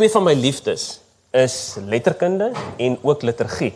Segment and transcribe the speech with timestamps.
[0.00, 0.84] twee van my liefdes
[1.36, 2.46] is letterkunde
[2.80, 3.74] en ook liturgie.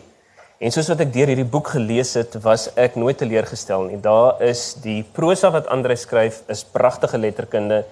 [0.57, 3.99] En soos wat ek deur hierdie boek gelees het, was ek nooit teleurgestel nie.
[4.01, 7.83] Daar is die prosa wat Andre skryf is pragtige letterkunde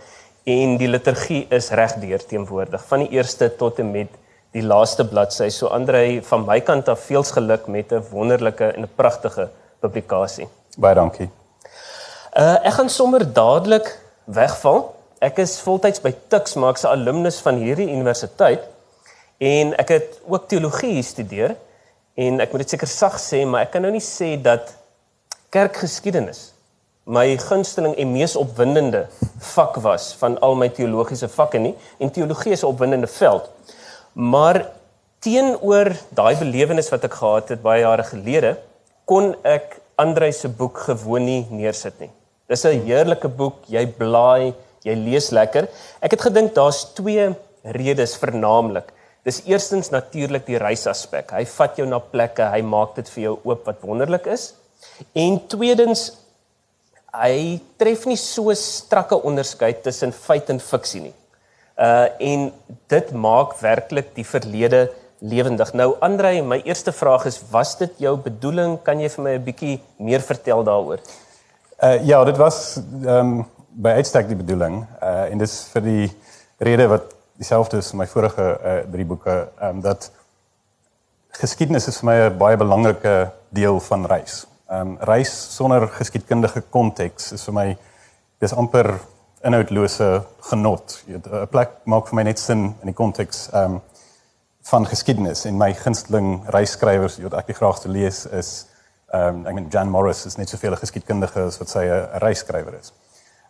[0.50, 4.18] en die liturgie is regdeur teenwoordig van die eerste tot en met
[4.58, 5.52] die laaste bladsy.
[5.54, 10.48] So Andre, van my kant af veels geluk met 'n wonderlike en 'n pragtige publikasie.
[10.78, 11.30] Baie dankie.
[12.34, 14.96] Uh ek gaan sommer dadelik wegval.
[15.24, 18.64] Ek is voltyds by Tuks, maar ek's 'n alumnus van hierdie universiteit
[19.40, 21.56] en ek het ook teologie gestudeer
[22.16, 24.76] en ek moet dit seker sag sê, maar ek kan nou nie sê dat
[25.50, 26.52] kerkgeskiedenis
[27.06, 29.08] my gunsteling en mees opwindende
[29.54, 33.50] vak was van al my teologiese vakke nie en teologie is 'n opwindende veld.
[34.14, 34.66] Maar
[35.20, 38.58] teenoor daai belewenis wat ek gehad het baie jare gelede,
[39.06, 42.10] kon ek Andre se boek gewoon nie neersit nie.
[42.48, 45.70] Dis 'n heerlike boek, jy blaai, jy lees lekker.
[46.04, 47.30] Ek het gedink daar's twee
[47.64, 48.92] redes vernaamlik.
[49.24, 51.32] Dis eerstens natuurlik die reisaspek.
[51.32, 54.52] Hy vat jou na plekke, hy maak dit vir jou oop wat wonderlik is.
[55.16, 56.10] En tweedens
[57.14, 61.16] hy tref nie so strakke onderskeid tussen feit en fiksie nie.
[61.78, 62.50] Uh en
[62.92, 64.88] dit maak werklik die verlede
[65.24, 65.72] lewendig.
[65.74, 68.76] Nou Andre, my eerste vraag is was dit jou bedoeling?
[68.84, 71.00] Kan jy vir my 'n bietjie meer vertel daaroor?
[71.82, 74.84] Uh ja, dit was ehm um, by uitstek die bedoeling.
[75.02, 76.12] Uh en dis vir die
[76.58, 80.12] rede wat dieselfde is my vorige uh drie boeke, ehm um, dat
[81.42, 84.46] geskiedenis is vir my 'n baie belangrike deel van reis.
[84.70, 87.78] Ehm um, reis sonder geskiedkundige konteks is vir my
[88.40, 89.00] dis amper
[89.44, 91.04] inhoudlose genot.
[91.08, 93.82] 'n Plek maak vir my net sin in die konteks ehm um,
[94.64, 98.68] van geskiedenis en my gunsteling reisskrywers wat ek die graagste lees is
[99.14, 102.20] ehm um, ek meen Jan Morris is net soveel 'n geskiedkundige as wat sy 'n
[102.20, 102.94] reisskrywer is.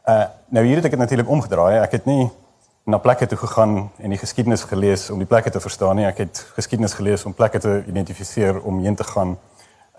[0.03, 1.79] Uh nou hier het ek dit natuurlik omgedraai.
[1.79, 2.27] Ek het nie
[2.83, 6.05] na plekke toe gegaan en die geskiedenis gelees om die plekke te verstaan nie.
[6.05, 9.37] Ek het geskiedenis gelees om plekke te identifiseer om heen te gaan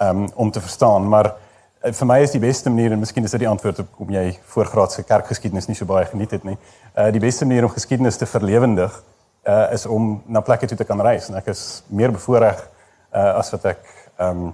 [0.00, 3.32] um, om te verstaan, maar uh, vir my is die beste manier en miskien is
[3.32, 6.58] dit die antwoord op om jy voorgraadse kerkgeskiedenis nie so baie geniet het nie.
[6.92, 9.00] Uh die beste manier om geskiedenis te verlewendig
[9.48, 12.60] uh is om na plekke toe te kan reis en ek is meer bevoorreg
[13.16, 13.88] uh as wat ek
[14.20, 14.52] um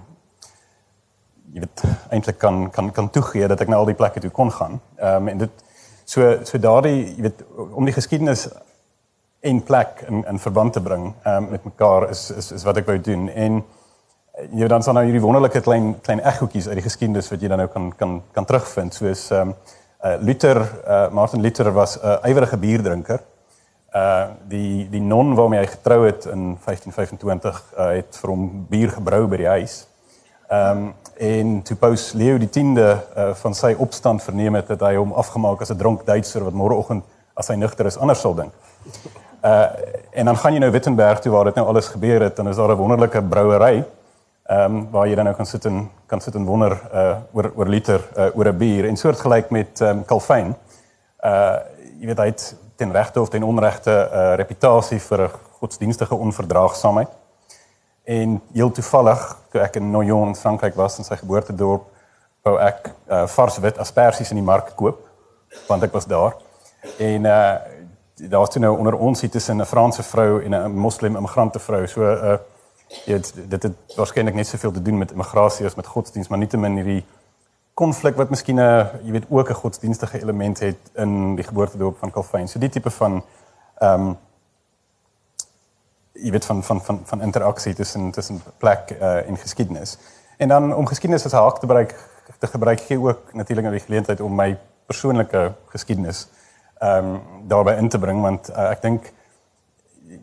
[1.53, 4.51] jy weet eintlik kan kan kan toegee dat ek na al die plekke toe kon
[4.51, 4.79] gaan.
[4.99, 5.63] Um en dit
[6.05, 8.47] so so daardie jy weet om die geskiedenis
[9.41, 12.87] en plek in in verband te bring um met mekaar is is is wat ek
[12.87, 13.63] wou doen en
[14.51, 17.61] jy dan sal nou hierdie wonderlike klein klein eggoetjies uit die geskiedenis wat jy dan
[17.63, 19.55] nou kan kan kan terugvind soos ehm um,
[20.01, 23.19] uh, Luther uh, Martin Luther was 'n uh, ywerige bierdrinker.
[23.95, 28.89] Uh die die non waarmee hy getrou het in 1525 uh, het vir hom bier
[28.89, 29.87] gebrou by die huis.
[30.47, 34.81] Ehm um, en toe Paus Leo die 10de uh, van sy opstand verneem het dat
[34.87, 37.03] hy hom afgemaak as 'n dronk Duitser wat môreoggend
[37.37, 38.53] as hy nugter is anders sal dink.
[39.45, 39.67] Uh
[40.11, 42.57] en dan gaan jy nou Wittenberg toe waar dit nou alles gebeur het en is
[42.57, 43.85] daar 'n wonderlike brouery
[44.45, 47.51] ehm um, waar jy dan nou kan sit en kan sit en wonder uh oor
[47.55, 50.55] oor liter uh oor 'n bier en soortgelyk met ehm um, Calvin.
[51.23, 51.57] Uh
[51.99, 56.15] jy weet hy het ten regte of ten onregte 'n uh, reputasie vir 'n godsdienstige
[56.15, 57.20] onverdraagsaamheid.
[58.03, 61.85] En heel toevallig toe ek in Noyon in Frankryk was in sy geboortedorp,
[62.41, 65.07] wou ek uh vars wit asperges in die mark koop
[65.67, 66.35] want ek was daar.
[66.97, 67.55] En uh
[68.29, 71.59] daar was toe nou onder ons hier tussen 'n Franse vrou en 'n moslim immigrante
[71.59, 71.87] vrou.
[71.87, 72.37] So uh,
[73.05, 76.39] jy weet dit het waarskynlik net soveel te doen met immigrasie as met godsdienst, maar
[76.39, 77.05] nietemin hierdie
[77.73, 82.11] konflik wat miskien 'n jy weet ook 'n godsdienstige element het in die geboortedorp van
[82.11, 82.47] Calvin.
[82.47, 83.23] So die tipe van
[83.77, 84.17] ehm um,
[86.21, 89.97] jy weet van van van van interaksie tussen tussen plek uh, en geskiedenis.
[90.37, 91.95] En dan om geskiedenis as 'n haak te gebruik
[92.39, 96.27] te gebruik gee ook natuurlik 'n geleentheid om my persoonlike geskiedenis
[96.79, 99.11] ehm um, daarbey in te bring want uh, ek dink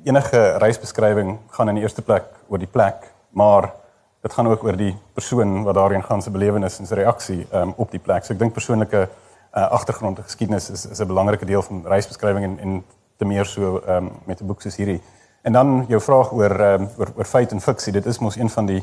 [0.05, 3.73] enige reisbeskrywing gaan in die eerste plek oor die plek, maar
[4.21, 7.73] dit gaan ook oor die persoon wat daarin gaan se belewenis en se reaksie um,
[7.77, 8.25] op die plek.
[8.25, 12.45] So ek dink persoonlike uh, agtergrond en geskiedenis is is 'n belangrike deel van reisbeskrywing
[12.45, 12.85] en en
[13.17, 15.01] te meer so um, met 'n boek soos hierdie.
[15.43, 17.93] En dan jou vraag oor um, oor oor feit en fiksie.
[17.93, 18.83] Dit is mos een van die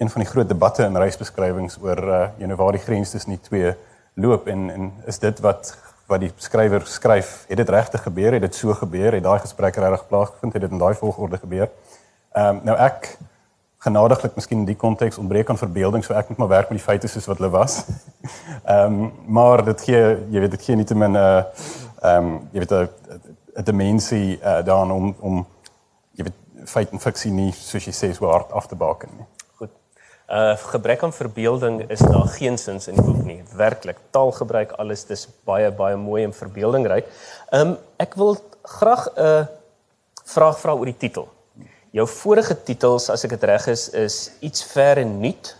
[0.00, 3.34] een van die groot debatte in reisbeskrywings oor uh, jy know waar die grens tussen
[3.34, 3.74] die twee
[4.14, 5.76] loop en en is dit wat
[6.10, 8.32] wat die skrywer skryf, het dit regtig gebeur?
[8.32, 9.12] Het dit so gebeur?
[9.12, 10.52] Het daai gesprek regtig plaasgevind?
[10.52, 11.68] Het dit in daai volgorde gebeur?
[12.32, 13.16] Ehm um, nou ek
[13.80, 16.84] genadiglik miskien in die konteks ontbreek aan verbeelding, so ek moet maar werk met die
[16.84, 17.84] feite soos wat hulle was.
[18.64, 21.44] Ehm um, maar dit gee jy weet dit gee nie te min 'n uh,
[22.02, 22.72] ehm um, jy weet
[23.56, 25.46] 'n dimensie uh, daarin om om
[26.66, 29.28] feit en fiksie nie soos jy sê so hard af te baken nie
[30.30, 33.40] uh gebrek aan verbeelding is daar geen sins in die boek nie.
[33.56, 37.08] Werklik, taalgebruik alles dis baie baie mooi en verbeeldingryk.
[37.50, 39.46] Um ek wil graag 'n uh,
[40.24, 41.26] vraag vra oor die titel.
[41.90, 45.56] Jou vorige titels, as ek dit reg is, is iets ver en nuut,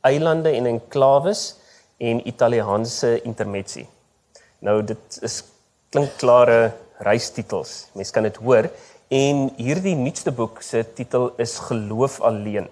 [0.00, 1.56] eilande en enklawes
[1.98, 3.88] en Italiaanse intermezzi.
[4.60, 5.42] Nou dit is
[5.90, 7.88] klink klare reistitels.
[7.94, 8.70] Mens kan dit hoor
[9.08, 12.68] en hierdie nuutste boek se titel is Geloof alleen.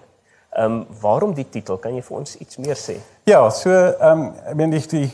[0.53, 1.79] Ehm um, waarom die titel?
[1.81, 2.99] Kan jy vir ons iets meer sê?
[3.25, 5.09] Ja, so ehm um, ek meen die die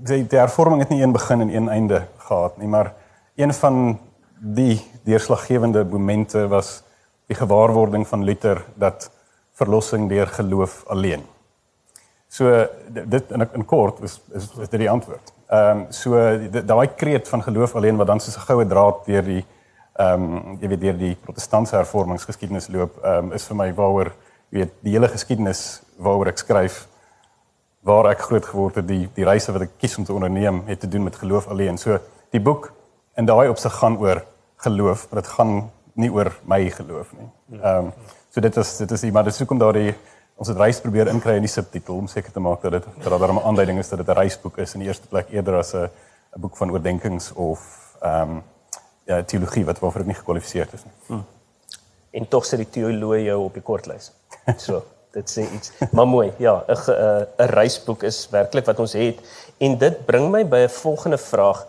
[0.00, 2.94] die, die hervorming het nie een begin en een einde gehad nie, maar
[3.36, 3.98] een van
[4.38, 6.82] die deurslaggewende momente was
[7.26, 9.10] die gewaarwording van Luther dat
[9.52, 11.22] verlossing deur geloof alleen.
[12.28, 15.32] So dit in in kort is is, is dit die antwoord.
[15.48, 16.12] Ehm um, so
[16.64, 19.44] daai kreet van geloof alleen wat dan soos 'n goue draad deur die
[20.00, 24.12] ehm um, jy weet deur die protestantse hervormingsgeskiedenis loop, ehm um, is vir my waaroor
[24.50, 25.64] jy weet die hele geskiedenis
[25.98, 26.86] waaroor ek skryf
[27.86, 30.80] waar ek groot geword het, die die reise wat ek kies om te onderneem, het
[30.80, 31.78] te doen met geloof alleen.
[31.78, 31.98] So
[32.32, 32.72] die boek
[33.16, 34.22] in daai opsig gaan oor
[34.64, 37.28] geloof, dit gaan nie oor my geloof nie.
[37.60, 37.92] Ehm um,
[38.30, 39.94] so dit is dit is die maar dis hoekom daardie
[40.40, 43.20] ons het reis probeer inkry in die subtitel om seker te maak dat dit dat
[43.20, 45.74] daar 'n aanduiding is dat dit 'n reisboek is in die eerste plek eerder as
[45.74, 45.90] 'n
[46.36, 47.60] 'n boek van oordeenkings of
[48.00, 48.42] ehm um,
[49.10, 50.96] ja teologie wat waarvoor dit nie gekwalifiseer is nie.
[51.10, 51.26] Hmm.
[52.10, 54.12] En tog sit die teologie jou op die kortlys.
[54.66, 54.82] So
[55.14, 55.72] dit sê iets.
[55.90, 59.18] Maar mooi, ja, 'n 'n 'n reisboek is werklik wat ons het
[59.58, 61.66] en dit bring my by 'n volgende vraag.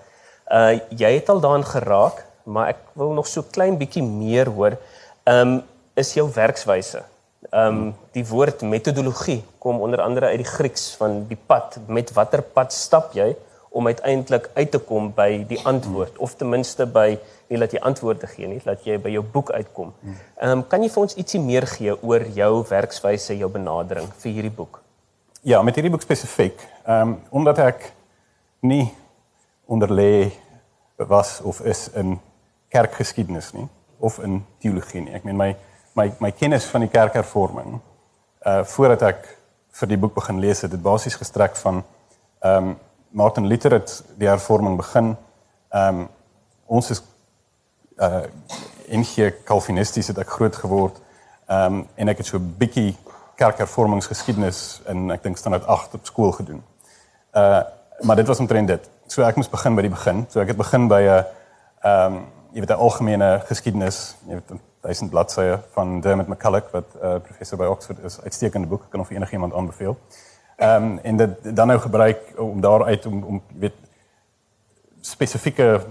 [0.51, 4.77] Uh jy het al daarin geraak, maar ek wil nog so klein bietjie meer hoor.
[5.25, 7.03] Um is jou werkswyse.
[7.51, 11.77] Um die woord metodologie kom onder andere uit die Grieks van die pad.
[11.88, 13.35] Met watter pad stap jy
[13.71, 17.15] om uiteindelik uit te kom by die antwoord of ten minste by
[17.47, 19.94] nie laat jy antwoorde gee nie, laat jy by jou boek uitkom.
[20.03, 24.31] Ehm um, kan jy vir ons ietsie meer gee oor jou werkswyse, jou benadering vir
[24.31, 24.81] hierdie boek?
[25.47, 27.91] Ja, met hierdie boek spesifiek, ehm um, omdat ek
[28.62, 28.91] nie
[29.71, 30.31] onderlê
[30.97, 32.19] was of is in
[32.69, 33.67] kerkgeskiedenis nie
[34.00, 35.15] of in teologie nie.
[35.15, 35.56] Ek meen my
[35.95, 37.79] my my kennis van die kerkhervorming
[38.45, 39.27] uh voordat ek
[39.79, 41.83] vir die boek begin lees het, het basies gestrek van
[42.44, 42.79] ehm um,
[43.11, 45.15] Martin Luther het die hervorming begin.
[45.69, 46.07] Ehm um,
[46.65, 47.03] ons is
[47.99, 48.23] uh
[48.87, 51.01] NG Calvinisties het ek groot geword.
[51.47, 52.95] Ehm um, en ek het so 'n bietjie
[53.35, 56.63] kerkhervormingsgeskiedenis in ek dink standaard 8 op skool gedoen.
[57.35, 57.63] Uh
[57.99, 58.89] maar dit was omtrent dit.
[59.07, 60.25] So ek moes begin by die begin.
[60.29, 61.25] So ek het begin by 'n
[61.83, 66.85] ehm um, jy weet 'n algemene geskiedenis, jy weet 1000 bladsye van Dermot McCulloch wat
[66.95, 68.21] 'n uh, professor by Oxford is.
[68.21, 69.97] Uitstekende boek, kan of enigiemand aanbeveel.
[69.99, 70.30] Ehm
[70.61, 73.77] um, en dit dan nou gebruik om daaruit om om weet
[75.01, 75.81] spesifieke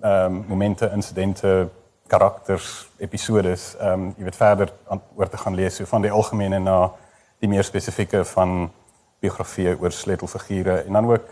[0.00, 1.68] ehm um, momente, insidente,
[2.06, 4.72] karakters, episodes, ehm um, jy weet verder
[5.14, 6.90] oor te gaan lees so van die algemene na
[7.38, 8.70] die meer spesifieke van
[9.20, 11.28] biografieë oor sleutelfigure en dan ook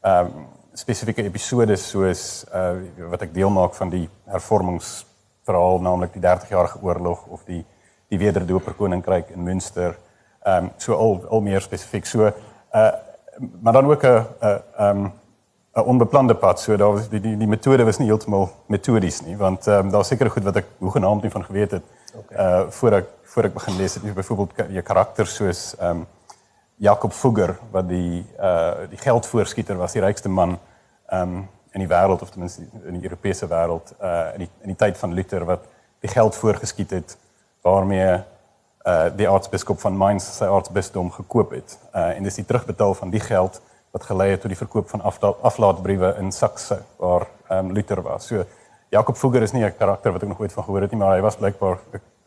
[0.00, 0.46] ehm um,
[0.78, 7.26] spesifieke episodes soos uh wat ek deel maak van die hervormingsverhaal naamlik die 30-jarige oorlog
[7.26, 7.64] of die
[8.08, 9.98] die wederdoper koninkryk in Münster.
[10.48, 12.92] Ehm um, so al al meer spesifiek so uh
[13.62, 15.04] maar dan ook 'n 'n ehm
[15.74, 16.60] 'n onbeplande pad.
[16.60, 19.90] So daar was die die, die metode was nie heeltemal metodies nie, want ehm um,
[19.90, 21.82] daar was seker goed wat ek hoegenaamd nie van geweet het.
[22.14, 22.62] Okay.
[22.62, 26.06] Uh voor ek voor ek begin lees het, nie byvoorbeeld jy karakters soos ehm um,
[26.76, 30.58] Jakob Fugger wat die uh die geldvoorskieter was, die rykste man
[31.08, 34.50] ehm um, in die wêreld of ten minste in die Europese wêreld uh in die
[34.60, 35.60] in die tyd van Luther wat
[36.00, 37.18] die geld voorgeskiet het
[37.62, 38.22] waarmee
[38.88, 41.78] uh die aartsbiskop van Mainz sy aartsbisdom gekoop het.
[41.92, 43.60] Uh en dis die terugbetaal van die geld
[43.96, 45.02] wat gelei het tot die verkoop van
[45.50, 48.26] aflaatbriewe in Sakse waar ehm um, Luther was.
[48.26, 48.44] So
[48.90, 51.16] Jakob Fugger is nie 'n karakter wat ek nog ooit van gehoor het nie, maar
[51.16, 51.78] hy was blykbaar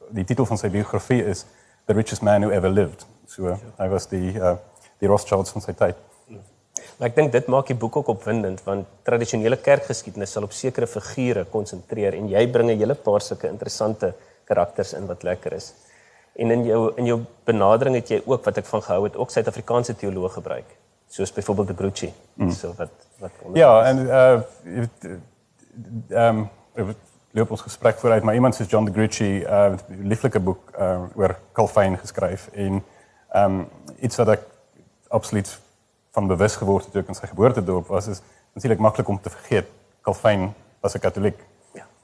[0.09, 1.45] die titel van sy biografie is
[1.85, 3.05] The Richest Man Who Ever Lived.
[3.25, 4.55] So hy was die uh
[4.99, 5.95] die Rothschilds van sy tyd.
[6.97, 10.87] Maar ek dink dit maak die boek ook opwindend want tradisionele kerkgeskiedenis sal op sekere
[10.87, 14.13] figure konsentreer en jy bring 'n hele paar sulke interessante
[14.45, 15.73] karakters in wat lekker is.
[16.35, 19.31] En in jou in jou benadering het jy ook wat ek van gehou het, ook
[19.31, 20.77] Suid-Afrikaanse teoloë gebruik
[21.11, 22.51] soos byvoorbeeld die Grucci mm.
[22.51, 24.41] so wat wat Ja en uh
[26.09, 26.45] ehm
[26.75, 26.95] um,
[27.31, 31.35] loop ons gesprek vooruit maar iemand soos John de Grucci uh lieflike boek uh oor
[31.51, 32.83] Calvin geskryf en
[33.31, 33.67] ehm um,
[33.99, 34.47] iets wat ek
[35.07, 35.59] absoluut
[36.11, 38.21] van bewus geword het toe ek in sy geboortedorp was is
[38.53, 39.67] natuurlik maklik om te vergeet
[40.01, 41.39] Calvin was 'n katoliek.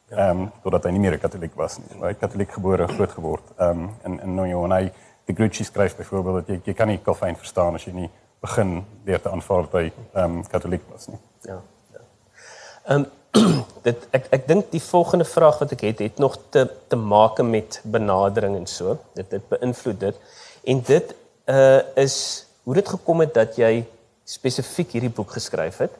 [0.09, 0.17] Ja.
[0.17, 0.43] Ehm ja.
[0.43, 1.99] um, totdat hy nie meer 'n katoliek was nie.
[2.01, 3.43] Hy het katoliek gebore groot geword.
[3.57, 4.91] Ehm um, en en nou jy en hy
[5.25, 8.09] die Grucci skryf byvoorbeeld dat jy jy kan nie Calvin verstaan as jy nie
[8.41, 11.19] begin deur te aanvaar dat hy ehm um, katoliek was nie.
[11.41, 11.61] Ja.
[11.93, 11.99] Ja.
[12.87, 13.05] Ehm um,
[13.87, 17.41] dit ek ek dink die volgende vraag wat ek het het nog te te maak
[17.41, 18.97] met benadering en so.
[19.13, 20.15] Dit dit beïnvloed dit.
[20.63, 23.85] En dit uh is hoe dit gekom het dat jy
[24.23, 25.93] spesifiek hierdie boek geskryf het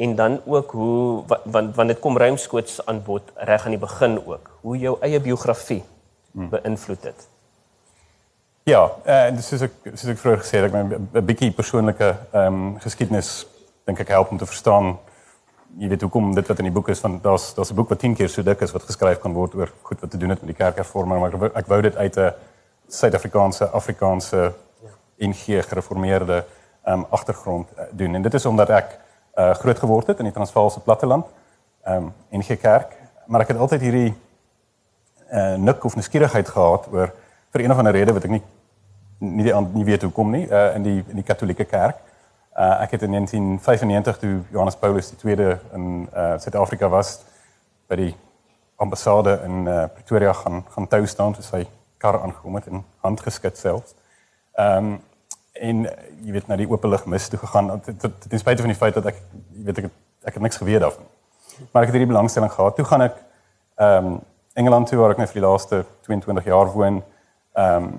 [0.00, 4.16] en dan ook hoe want want dit kom ruimskoots aan bod reg aan die begin
[4.26, 5.82] ook hoe jou eie biografie
[6.32, 6.48] hmm.
[6.48, 7.28] beïnvloed het.
[8.62, 12.08] Ja, en uh, soos ek soos ek vroeër gesê het, ek my 'n bietjie persoonlike
[12.32, 13.30] ehm um, geskiedenis
[13.84, 14.94] dink ek help om te verstaan
[15.78, 17.98] jy weet hoekom dit wat in die boek is van daar's daar's 'n boek wat
[17.98, 20.40] 10 keer so dik is wat geskryf kan word oor goed wat te doen het
[20.40, 22.32] met die kerkhervorming maar ek, ek wou dit uit 'n
[22.88, 24.52] Suid-Afrikaanse Afrikaanse
[25.18, 26.44] NG gereformeerde
[26.84, 28.98] ehm um, agtergrond uh, doen en dit is omdat ek
[29.40, 31.26] uh groot geword het in die Transvaalse platteland
[31.84, 34.12] ehm um, NG Kerk maar ek het altyd hierdie
[35.32, 37.14] uh nik of nuuskierigheid gehad oor
[37.52, 38.42] vir een of ander rede wat ek nie
[39.18, 42.06] nie die, nie weet hoekom nie uh in die in die Katolieke Kerk
[42.60, 47.20] Uh ek het in 1995 toe Johannes Paulus II in uh Suid-Afrika was
[47.86, 48.14] by die
[48.76, 53.20] ambassade in uh Pretoria gaan gaan tou staan toe sy kar aangekom het en hand
[53.20, 53.94] geskit selfs.
[54.52, 55.00] Ehm um,
[55.52, 55.86] en
[56.24, 59.16] jy weet na die openlig mis toe gegaan ten spyte van die feit dat ek
[59.56, 61.06] jy weet ek het, ek het niks geweet daarvan.
[61.72, 62.76] Maar ek het hierdie belangstelling gehad.
[62.76, 63.16] Toe gaan ek
[63.80, 64.20] ehm um,
[64.58, 67.02] Engeland toe waar ek net vir die laaste 22 jaar woon.
[67.54, 67.90] Ehm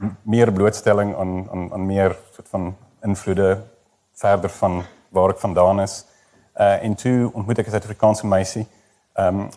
[0.00, 3.62] um, meer blootstelling aan aan aan meer soort van invloede
[4.12, 6.04] verder van waar ek vandaan is.
[6.54, 8.66] Uh en toe ontmoet ek 'n Suid-Afrikaanse meisie
[9.16, 9.48] ehm um,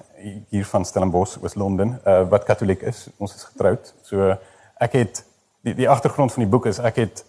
[0.50, 3.10] hier van Stellenbosch, was Londen, uh wat katoliek is.
[3.18, 3.94] Ons is getroud.
[4.02, 4.38] So
[4.80, 5.26] ek het
[5.62, 7.24] die die agtergrond van die boek is ek het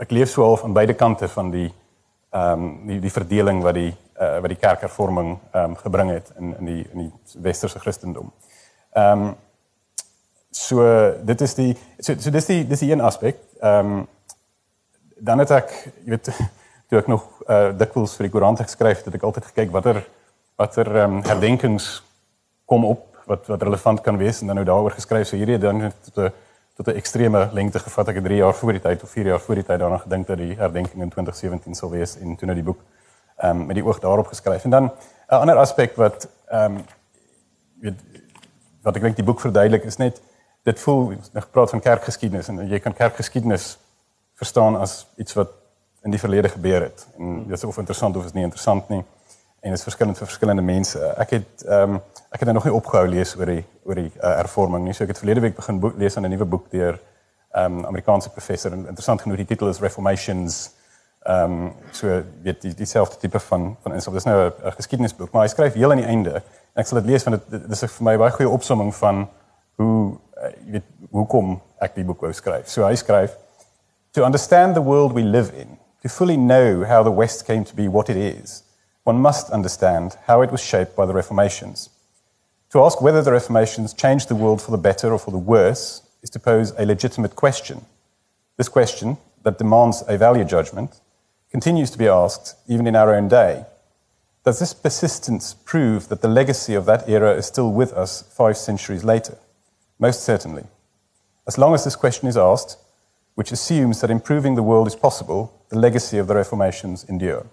[0.00, 1.68] ek leef so half aan beide kante van die
[2.30, 6.32] ehm um, die die verdeling wat die uh wat die kerkhervorming ehm um, gebring het
[6.38, 8.32] in in die in die westerse Christendom.
[8.92, 9.34] Ehm um,
[10.50, 10.84] so
[11.24, 13.36] dit is die so so dis die dis die een aspek.
[13.60, 14.06] Ehm um,
[15.16, 15.72] dan het ek
[16.04, 16.30] jy weet
[16.88, 20.04] toe ek nog uh, dikwels vir die koerant geskryf het, het ek altyd gekyk watter
[20.56, 22.02] watter um, herdenkings
[22.64, 25.28] kom op wat wat relevant kan wees en dan nou daaroor geskryf.
[25.28, 26.32] So hierdie dan tot 'n
[26.82, 28.08] tot 'n ekstreme lengte gevat.
[28.08, 30.26] Ek het 3 jaar voor die tyd of 4 jaar voor die tyd daarna gedink
[30.26, 32.80] dat die herdenking in 2017 sou wees en toe nou die boek
[33.36, 34.64] ehm um, met die oog daarop geskryf.
[34.64, 36.84] En dan 'n ander aspek wat ehm um,
[37.80, 38.00] weet
[38.82, 40.22] wat ek dink die boek verduidelik is net
[40.62, 43.78] dit voel nog gepraat van kerkgeskiedenis en jy kan kerkgeskiedenis
[44.34, 45.48] verstaan as iets wat
[46.02, 47.06] in die verlede gebeur het.
[47.18, 49.04] En dit is of interessant of is nie interessant nie.
[49.60, 50.98] En dit is verskillend vir verskillende mense.
[51.20, 52.00] Ek het ehm um,
[52.30, 54.92] ek het nou nog nie opgehou lees oor die oor die uh, hervorming nie.
[54.94, 57.00] So ek het verlede week begin lees aan 'n nuwe boek deur
[57.50, 60.70] ehm um, Amerikaanse professor en interessant genoeg die titel is Reformations
[61.26, 65.42] ehm um, so weet die dieselfde tipe van van insof dis nou 'n geskiedenisboek, maar
[65.42, 66.34] hy skryf heel aan die einde.
[66.74, 69.28] En ek sal dit lees want dit dis vir my baie goeie opsomming van
[69.76, 72.68] hoe uh, jy weet hoekom ek die boek wou skryf.
[72.68, 73.36] So hy skryf
[74.12, 77.74] To understand the world we live in To fully know how the West came to
[77.76, 78.62] be what it is,
[79.04, 81.90] one must understand how it was shaped by the Reformations.
[82.70, 86.02] To ask whether the Reformations changed the world for the better or for the worse
[86.22, 87.84] is to pose a legitimate question.
[88.56, 91.00] This question, that demands a value judgment,
[91.50, 93.64] continues to be asked even in our own day.
[94.44, 98.56] Does this persistence prove that the legacy of that era is still with us five
[98.56, 99.38] centuries later?
[99.98, 100.64] Most certainly.
[101.46, 102.78] As long as this question is asked,
[103.34, 107.46] which assumes that improving the world is possible, the legacy of the reformations endure.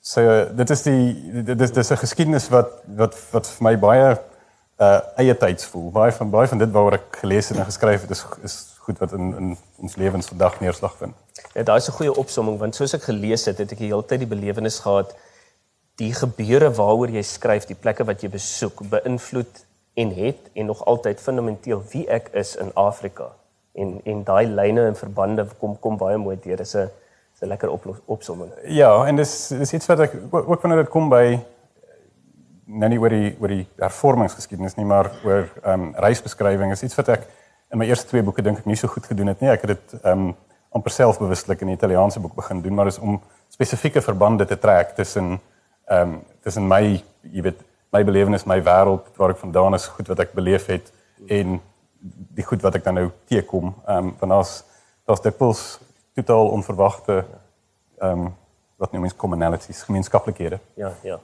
[0.00, 0.22] So
[0.56, 4.18] dit is die dit is dis 'n geskiedenis wat wat wat vir my baie
[4.80, 5.90] uh eie tyds voel.
[5.90, 9.12] Baie van baie van dit waaroor ek gelees en geskryf het is is goed wat
[9.12, 11.14] in in ons lewens vandag neerslag vind.
[11.54, 14.06] Ja, daai is 'n goeie opsomming want soos ek gelees het, het ek die hele
[14.06, 15.14] tyd die belewenis gehad
[16.00, 19.64] die gebeure waaroor jy skryf, die plekke wat jy besoek, beïnvloed
[20.00, 23.28] en het en nog altyd fundamenteel wie ek is in Afrika.
[23.74, 26.56] En en daai lyne en verbande kom kom baie mooi deur.
[26.56, 26.88] Dis 'n
[27.40, 27.70] 'n lekker
[28.06, 28.50] opsomming.
[28.64, 31.40] Ja, en dis dis iets wat ek ook wanneer dit kom by
[32.66, 36.98] nou nie oor die oor die hervormingsgeskiedenis nie, maar oor ehm um, reisbeskrywings is iets
[37.00, 37.26] wat ek
[37.70, 39.50] in my eerste twee boeke dink ek nie so goed gedoen het nie.
[39.50, 40.36] Ek het dit ehm um,
[40.70, 43.16] amper selfbewustelik in die Italiaanse boek begin doen, maar dis om
[43.50, 45.38] spesifieke verbande te trek tussen
[45.88, 47.58] ehm um, tussen my, jy weet,
[47.92, 50.92] my belewenis, my wêreld waar ek vandaan is, goed wat ek beleef het
[51.28, 51.58] en
[52.38, 53.74] die goed wat ek dan nou teekom.
[53.86, 54.52] Ehm um, want daar's
[55.06, 55.80] daar's dikwels
[56.20, 57.24] totaal onverwagte
[58.00, 58.36] ehm um,
[58.80, 60.58] wat noem ons commonalities, gemeenskaplikhede.
[60.80, 61.18] Ja, ja.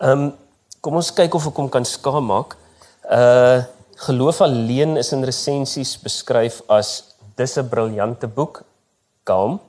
[0.00, 0.34] Ehm um,
[0.80, 2.56] kom ons kyk of ek hom kan skaam maak.
[3.04, 3.64] Uh
[3.96, 8.62] Geloof alleen is in resensies beskryf as dis 'n briljante boek.
[9.24, 9.60] Kalm.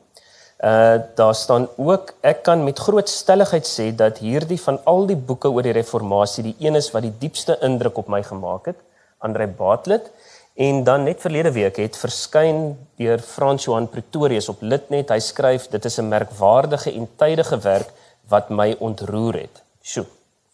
[0.60, 5.16] Uh daar staan ook ek kan met groot stelligheid sê dat hierdie van al die
[5.16, 8.80] boeke oor die reformatie die een is wat die diepste indruk op my gemaak het.
[9.18, 10.12] Andre Bartlett.
[10.58, 15.12] En dan net verlede week het verskyn deur Frans Johan Pretorius op Litnet.
[15.14, 17.90] Hy skryf dit is 'n merkwaardige en tydige werk
[18.28, 19.62] wat my ontroer het.
[19.82, 20.06] Sjoe.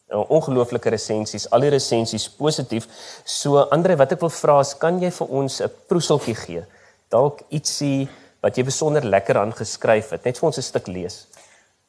[0.10, 2.88] 'n Ongelooflike resensies, al die resensies positief.
[3.24, 6.66] So Andre, wat ek wil vra is kan jy vir ons 'n proeseltjie gee?
[7.10, 8.10] Dalk ietsie
[8.42, 11.28] wat jy besonder lekker aan geskryf het, net vir ons 'n stuk lees.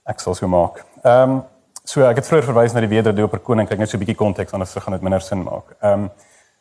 [0.06, 0.84] Ek sal so maak.
[1.02, 1.44] Ehm um,
[1.84, 4.72] so ek het vroeër verwys na die wederdoper koninkryk net so 'n bietjie konteks anders
[4.72, 5.76] gaan dit minder sin maak.
[5.82, 6.10] Ehm um,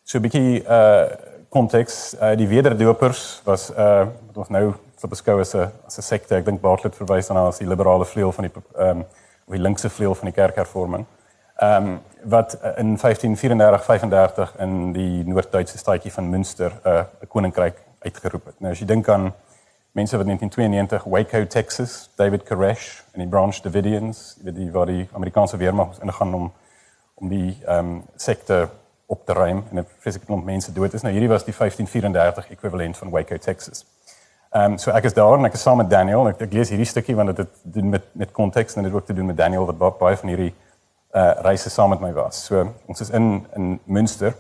[0.04, 5.54] so 'n bietjie uh konteks uh, die wederdopers was uh wat nou sou beskou as
[5.54, 6.36] 'n as 'n sekte.
[6.36, 9.06] Ek dink Bartlett verwys daarna as die liberale vleuel van die ehm um,
[9.46, 11.06] of die linkse vleuel van die kerkhervorming.
[11.62, 18.46] Ehm um, wat in 1534-35 in die Noord-Duitse stadjie van Münster 'n uh, koninkryk uitgeroep
[18.46, 18.60] het.
[18.60, 19.34] Nou as jy dink aan
[19.92, 25.10] mense wat in 1992 Waco, Texas, David Koresh en die Branch Davidians, die waar die
[25.14, 26.54] Amerikaanse weermag ingaan om
[27.16, 28.70] om die ehm um, sekte
[29.14, 31.06] op te ruim en dit fisiek klomp mense dood is.
[31.06, 33.86] Nou hierdie was die 1534 ekwivalent van Waco, Texas.
[34.54, 36.30] Ehm um, so ek is daar en ek is saam met Daniel.
[36.34, 39.06] Ek, ek lees hierdie stukkie want dit het doen met met konteks en dit ook
[39.06, 40.54] te doen met Daniel wat baie van hierdie
[41.14, 42.46] uh reise saam met my was.
[42.46, 44.34] So ons is in in Münster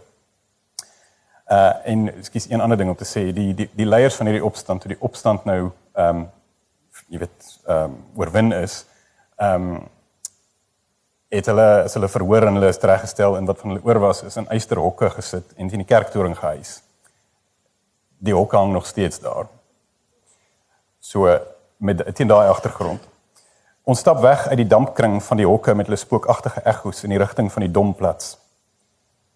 [1.53, 4.45] Uh en ekskuus een ander ding om te sê, die die die leiers van hierdie
[4.45, 6.21] opstand, toe die opstand nou ehm um,
[7.11, 8.85] jy weet ehm um, oorwin is,
[9.35, 9.81] ehm um,
[11.33, 14.21] het hulle as hulle verhoor en hulle is reggestel en wat van hulle oor was
[14.27, 16.75] is in eysterhokke gesit en teen die kerktoring gehuis.
[18.23, 19.49] Die hokke hang nog steeds daar.
[21.01, 21.33] So
[21.77, 23.01] met teen daai agtergrond.
[23.83, 27.19] Ons stap weg uit die dampkring van die hokke met hulle spookagtige ekko's in die
[27.19, 28.37] rigting van die Domplats.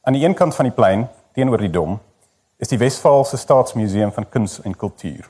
[0.07, 1.97] Aan die een kant van die plein teenoor die dom
[2.57, 5.27] is die Wesvaalse Staatsmuseum van Kuns en Kultuur.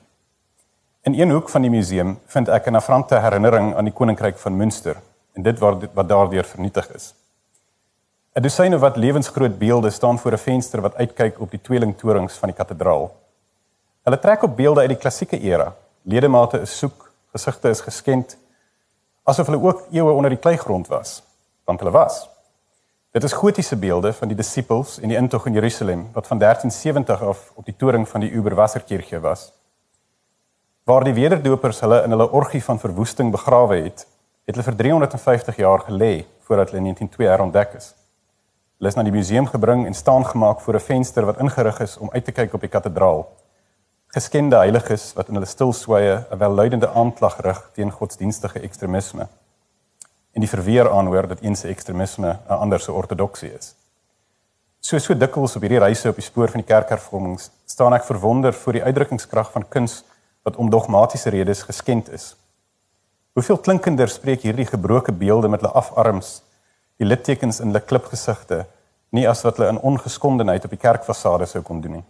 [1.07, 4.57] In een hoek van die museum vind ek 'n afrante herinnering aan die koninkryk van
[4.57, 5.01] Münster
[5.37, 7.13] en dit wat wat daardeur vernietig is.
[8.37, 12.49] 'n Dosyne wat lewensgroot beelde staan voor 'n venster wat uitkyk op die tweelingtorings van
[12.49, 13.11] die kathedraal.
[14.03, 15.73] Hulle trek op beelde uit die klassieke era.
[16.01, 18.37] Ledemate is soek, gesigte is geskend,
[19.23, 21.23] asof hulle ook eeue onder die kleigrond was,
[21.65, 22.29] want hulle was.
[23.11, 27.21] Dit is gotiese beelde van die disippels en die intog in Jerusalem wat van 1370
[27.21, 29.51] af op die toring van die Oberwasserkirche was.
[30.83, 34.07] Waar die wederdopers hulle in hulle orgie van verwoesting begrawe het,
[34.47, 36.13] het hulle vir 350 jaar gelê
[36.47, 37.89] voordat hulle in 1902 herontdek is.
[38.79, 41.97] Hulle is na die museum gebring en staan gemaak voor 'n venster wat ingerig is
[41.97, 43.27] om uit te kyk op die kathedraal.
[44.07, 49.27] Geskende heiliges wat in hulle stil sweye 'n welluidende aanklag rig teen godsdienstige ekstremisme
[50.31, 53.75] en die verweer aanhoor dat een se ekstremisme 'n ander se ortodoksie is.
[54.79, 58.53] So so dikwels op hierdie reise op die spoor van die kerkhervorming staan ek verwonder
[58.53, 60.03] voor die uitdrukkingskrag van kuns
[60.43, 62.35] wat om dogmatiese redes geskend is.
[63.37, 66.39] Hoeveel klinkender spreek hierdie gebroke beelde met hulle afarms,
[66.97, 68.63] die littekens in hulle klipgesigte,
[69.13, 72.05] nie as wat hulle in ongeskondenheid op die kerkfasade sou kon doen nie.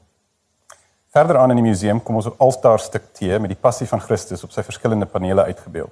[1.11, 4.45] Verder aan in die museum kom ons op altaarstuk T met die passie van Christus
[4.47, 5.91] op sy verskillende panele uitgebeeld.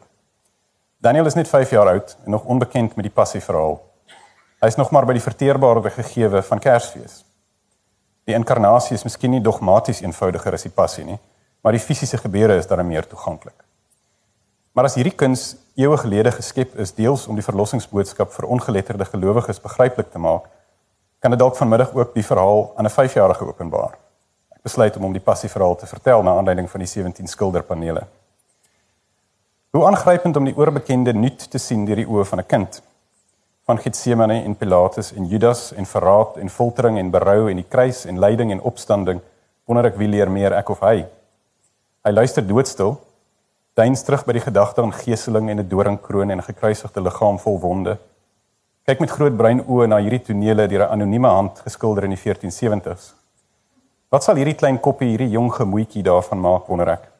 [1.03, 3.75] Daniel is net 5 jaar oud en nog onbekend met die passieverhaal.
[4.63, 7.25] Hy is nog maar by die verteerbare gegewe van Kersfees.
[8.23, 11.19] Die inkarnasie is miskien nie dogmaties eenvoudiger as die passie nie,
[11.59, 13.64] maar die fisiese gebeure is daarmee meer toeganklik.
[14.75, 19.61] Maar as hierdie kuns eeue gelede geskep is deels om die verlossingsboodskap vir ongeletterde gelowiges
[19.63, 20.49] begryplik te maak,
[21.23, 23.95] kan dit dalk vanmiddag ook die verhaal aan 'n 5-jarige openbaar.
[24.55, 28.03] Ek besluit om hom die passieverhaal te vertel na aanleiding van die 17 skilderpanele.
[29.71, 32.81] Hoe aangrypend om die oorbekende nuut te sien deur die oë van 'n kind.
[33.65, 38.05] Van Getsemane en Pilatus en Judas en verraad en foltering en berou en die kruis
[38.05, 39.21] en lyding en opstanding,
[39.65, 41.05] wonder ek wie leer meer ek of hy.
[42.03, 42.99] Hy luister doodstil,
[43.75, 47.59] duins terug by die gedagte aan geeseling en 'n doringkroon en 'n gekruisigde liggaam vol
[47.59, 47.97] wonde.
[48.85, 52.23] Kyk met groot bruin oë na hierdie tonele deur 'n anonieme hand geskilder in die
[52.23, 53.13] 1470s.
[54.09, 57.11] Wat sal hierdie klein koppie, hierdie jong gemoetjie daarvan maak, wonder ek.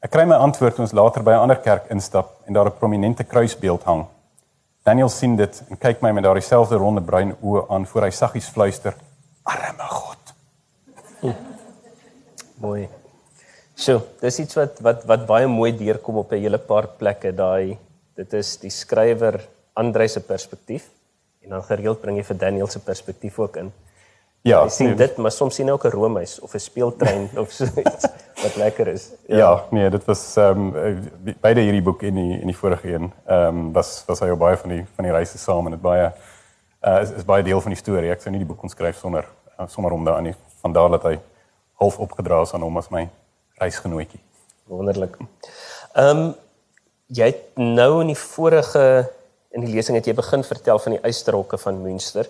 [0.00, 2.78] Ek kry my antwoord toe ons later by 'n ander kerk instap en daar 'n
[2.78, 4.06] prominente kruisbeeld hang.
[4.84, 8.10] Daniel sien dit en kyk my met daardie selfde ronde bruin oë aan voor hy
[8.10, 8.94] saggies fluister:
[9.42, 10.34] "Arme God."
[12.62, 12.88] Mooi.
[13.82, 17.78] So, dis iets wat wat wat baie mooi deurkom op 'n hele paar plekke daai
[18.14, 19.40] dit is die skrywer
[19.74, 20.90] Andre se perspektief
[21.42, 23.72] en dan gereeld bring jy vir Daniel se perspektief ook in.
[24.42, 27.28] Ja, jy sien nee, dit, maar soms sien jy ook 'n roomhuis of 'n speeltrein
[27.42, 28.06] of so iets
[28.42, 29.10] wat lekker is.
[29.26, 32.94] Ja, ja nee, dit was ehm um, beide hierdie boek en die en die vorige
[32.94, 33.12] een.
[33.26, 36.12] Ehm um, was was hy baie van die van die reise saam en dit baie
[36.82, 38.10] uh is, is baie deel van die storie.
[38.10, 39.24] Ek sou nie die boek kon skryf sonder
[39.58, 41.18] uh, sonder om daarin van daar dat hy
[41.72, 43.08] half opgedra is aan hom as my
[43.62, 44.20] reisgenootjie.
[44.70, 45.18] Wonderlik.
[45.94, 46.30] Ehm um,
[47.12, 48.82] jy het nou in die vorige
[49.52, 52.28] in die lesing het jy begin vertel van die eysterhokke van Münster.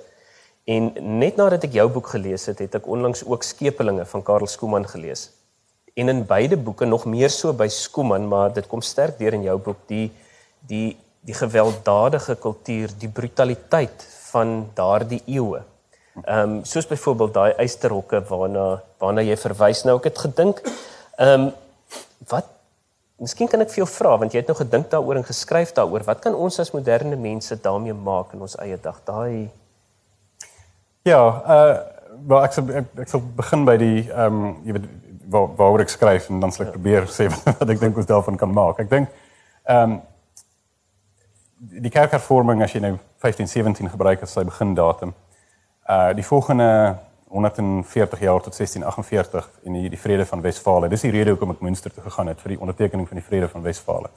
[0.66, 4.50] En net nadat ek jou boek gelees het, het ek onlangs ook Skepelinge van Karel
[4.50, 5.28] Skooman gelees.
[5.94, 9.46] En in beide boeke nog meer so by Skooman, maar dit kom sterk deur in
[9.46, 10.10] jou boek die
[10.66, 15.60] die die gewelddadige kultuur, die brutaliteit van daardie eeue.
[16.24, 18.66] Ehm um, soos byvoorbeeld daai eysterhokke waarna
[18.98, 20.64] waarna jy verwys nou ek het gedink
[21.18, 21.50] ehm um,
[22.30, 22.48] wat
[23.22, 26.04] miskien kan ek vir jou vra want jy het nou gedink daaroor en geskryf daaroor.
[26.06, 29.00] Wat kan ons as moderne mense daarmee maak in ons eie dag?
[29.06, 29.50] Daai
[31.02, 31.22] Ja,
[31.56, 31.74] uh
[32.28, 34.88] wel ek sal ek, ek sal begin by die ehm um, jy weet
[35.32, 38.38] waar waaroor ek skryf en dan sal ek probeer sê wat ek dink ons daarvan
[38.38, 38.82] kan maak.
[38.84, 39.10] Ek dink
[39.64, 40.00] ehm um,
[41.62, 45.14] die kerkhervorming as jy nou 1517 gebruik as sy begindatum.
[45.88, 46.68] Uh die volgende
[47.32, 50.88] 140 jaar tot 1648 in die, die vrede van Wesfale.
[50.88, 53.48] Dis die rede hoekom ek Münster toe gegaan het vir die ondertekening van die vrede
[53.48, 54.10] van Wesfale.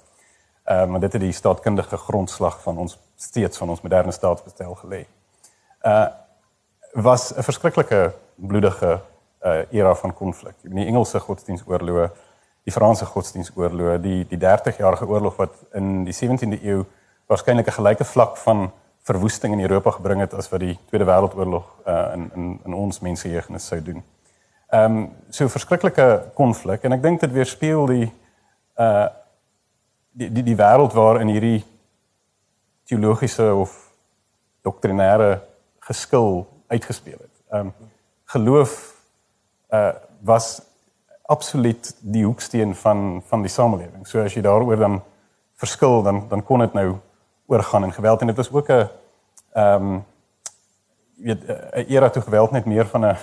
[0.66, 4.76] Ehm uh, maar dit het die staatkundige grondslag van ons steeds van ons moderne staatsbestel
[4.84, 5.06] gelê.
[5.86, 6.08] Uh
[6.92, 9.00] was 'n verskriklike bloedige
[9.46, 10.56] uh era van konflik.
[10.62, 12.10] Die Engelse godsdienstoorloë,
[12.64, 16.84] die Franse godsdienstoorloë, die die 30-jarige oorlog wat in die 17de eeu
[17.28, 18.72] waarskynlik 'n gelyke vlak van
[19.06, 23.00] verwoesting in Europa gebring het as wat die Tweede Wêreldoorlog uh in in in ons
[23.00, 24.04] mensejeugenis sou doen.
[24.70, 28.08] Ehm um, so verskriklike konflik en ek dink dit weerspieël die
[28.82, 29.08] uh
[30.12, 31.64] die die, die wêreld waar in hierdie
[32.90, 33.76] teologiese of
[34.66, 35.42] doktrinêre
[35.80, 37.36] geskil uitgespeel het.
[37.52, 37.74] Ehm um,
[38.26, 38.96] geloof
[39.74, 39.94] uh
[40.26, 40.62] was
[41.26, 44.08] absoluut die hoeksteen van van die samelewing.
[44.08, 45.02] So as jy daaroor dan
[45.62, 46.96] verskil dan dan kon dit nou
[47.46, 48.90] oorgaan in geweld en dit was ook 'n
[49.54, 50.06] ehm um,
[51.16, 53.18] weet 'n era toe geweld net meer van 'n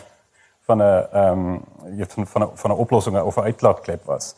[0.60, 1.64] van 'n ehm um,
[1.96, 4.34] weet van van 'n van 'n oplossing of 'n uitlaatklep was.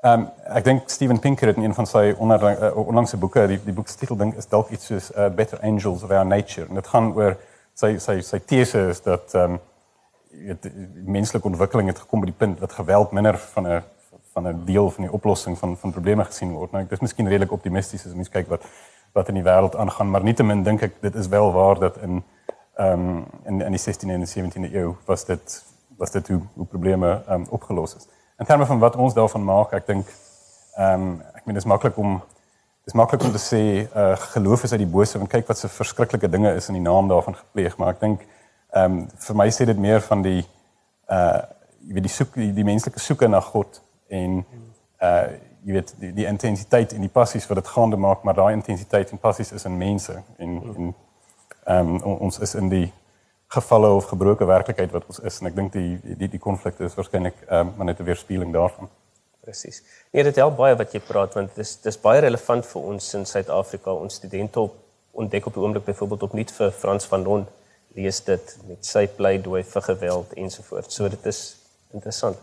[0.00, 3.46] Ehm um, ek dink Steven Pinker het in een van sy onder, uh, onlangse boeke
[3.46, 6.26] die die boek se titel dink is dalk iets soos uh, Better Angels of Our
[6.26, 7.36] Nature en dit gaan oor
[7.74, 9.60] sy sy sy tese is dat ehm um,
[10.30, 10.70] weet
[11.04, 13.82] menslike ontwikkeling het gekom by die punt dat geweld minder van 'n
[14.32, 16.72] van 'n deel van die oplossing van van probleme gesien word.
[16.72, 18.62] Nou ek dis miskien redelik optimisties as mens kyk wat
[19.12, 22.22] wat in die wêreld aangaan, maar nietemin dink ek dit is wel waar dat in
[22.78, 25.64] ehm um, in in die 16de en die 17de eeu was dit
[25.96, 28.08] was dit hoe hoe probleme ehm um, opgelos is.
[28.38, 30.06] In terme van wat ons daarvan maak, ek dink
[30.76, 32.20] ehm um, ek meen dit is maklik om
[32.84, 33.62] dis maklik om te sê
[33.96, 36.82] uh geloof is uit die bose want kyk wat se verskriklike dinge is in die
[36.82, 38.22] naam daarvan gepleeg, maar ek dink
[38.72, 40.40] ehm um, vir my sê dit meer van die
[41.10, 41.42] uh
[41.88, 44.44] jy weet die soek die, die menslike soeke na God en
[45.02, 45.26] uh
[45.68, 49.10] jy weet die, die intensiteit en die passies wat dit gaande maak, maar daai intensiteit
[49.12, 50.94] en passies is in mense en en
[51.68, 52.86] ehm um, ons is in die
[53.52, 56.96] gevalle of gebroke werklikheid wat ons is en ek dink die die die konflikte is
[56.96, 58.88] waarskynlik ehm um, maar net 'n weerspieëling daarvan.
[59.44, 59.82] Presies.
[60.12, 63.14] Nee, dit help baie wat jy praat want dit is dis baie relevant vir ons
[63.14, 63.92] in Suid-Afrika.
[63.92, 64.74] Ons studente op
[65.12, 67.46] ontdek op die oomblik byvoorbeeld opnuut vir Frans van Ron
[67.96, 70.94] lees dit met sy pleidooi vir geweld ensovoorts.
[70.94, 71.56] So dit is
[71.92, 72.36] interessant.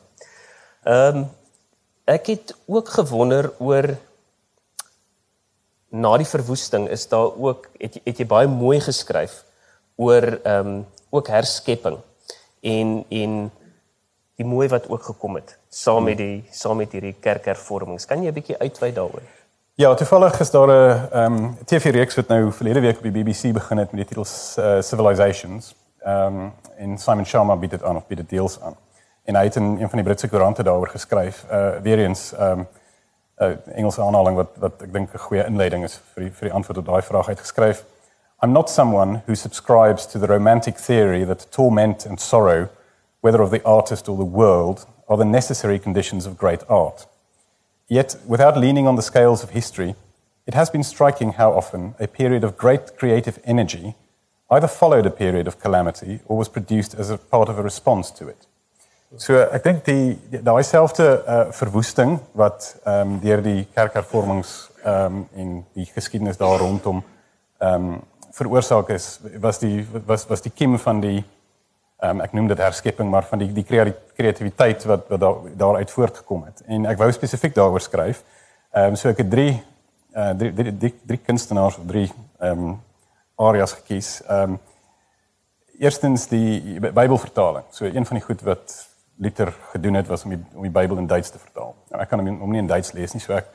[0.83, 1.27] Ehm um,
[2.05, 3.97] ek het ook gewonder oor
[5.89, 9.43] na die verwoesting is daar ook het, het jy baie mooi geskryf
[9.95, 11.97] oor ehm um, ook herskepping
[12.61, 13.35] en en
[14.35, 18.05] die mooi wat ook gekom het saam met die saam met hierdie kerkhervormings.
[18.05, 19.21] Kan jy 'n bietjie uitwy daaroor?
[19.75, 23.53] Ja, toevallig is daar 'n ehm um, TV-reeks wat nou verlede week op die BBC
[23.53, 24.25] begin het met die titel
[24.59, 25.75] uh, Civilizations.
[25.99, 28.75] Ehm um, en Simon Sharma bied dit aan of bied dit deels aan
[29.25, 31.45] en hy het in een van die Britse koerante daaroor geskryf.
[31.51, 32.67] Uh weer eens ehm um,
[33.37, 36.47] 'n uh, Engelse aanhaling wat wat ek dink 'n goeie inleiding is vir die, vir
[36.47, 37.83] die antwoord op daai vraag uitgeskryf.
[38.43, 42.67] I'm not someone who subscribes to the romantic theory that torment and sorrow,
[43.21, 47.07] whether of the artist or the world, are the necessary conditions of great art.
[47.87, 49.95] Yet, without leaning on the scales of history,
[50.45, 53.95] it has been striking how often a period of great creative energy
[54.49, 58.11] either followed a period of calamity or was produced as a part of a response
[58.11, 58.47] to it.
[59.13, 65.19] So ek dink die daai selfde uh, verwoesting wat ehm um, deur die kerkhervormings ehm
[65.19, 67.03] um, en die geskiedenis daar rondom
[67.61, 68.01] ehm um,
[68.35, 72.63] veroorsaak is was die was was die kiem van die ehm um, ek noem dit
[72.65, 76.65] herskepping maar van die die kreatiwiteit wat wat daar daaruit voortgekom het.
[76.65, 78.23] En ek wou spesifiek daaroor skryf.
[78.73, 79.53] Ehm um, so ek het drie
[80.15, 82.81] uh drie drie, drie, drie kunstenaars of drie ehm um,
[83.37, 84.21] areas gekies.
[84.25, 84.59] Ehm um,
[85.79, 87.65] eerstens die Bybelvertaling.
[87.69, 88.75] So een van die goed wat
[89.17, 91.75] Luther gedoen het was om die om die Bybel in Duits te vertaal.
[91.89, 93.47] Nou ek kan hom hom nie in Duits lees nie, so ek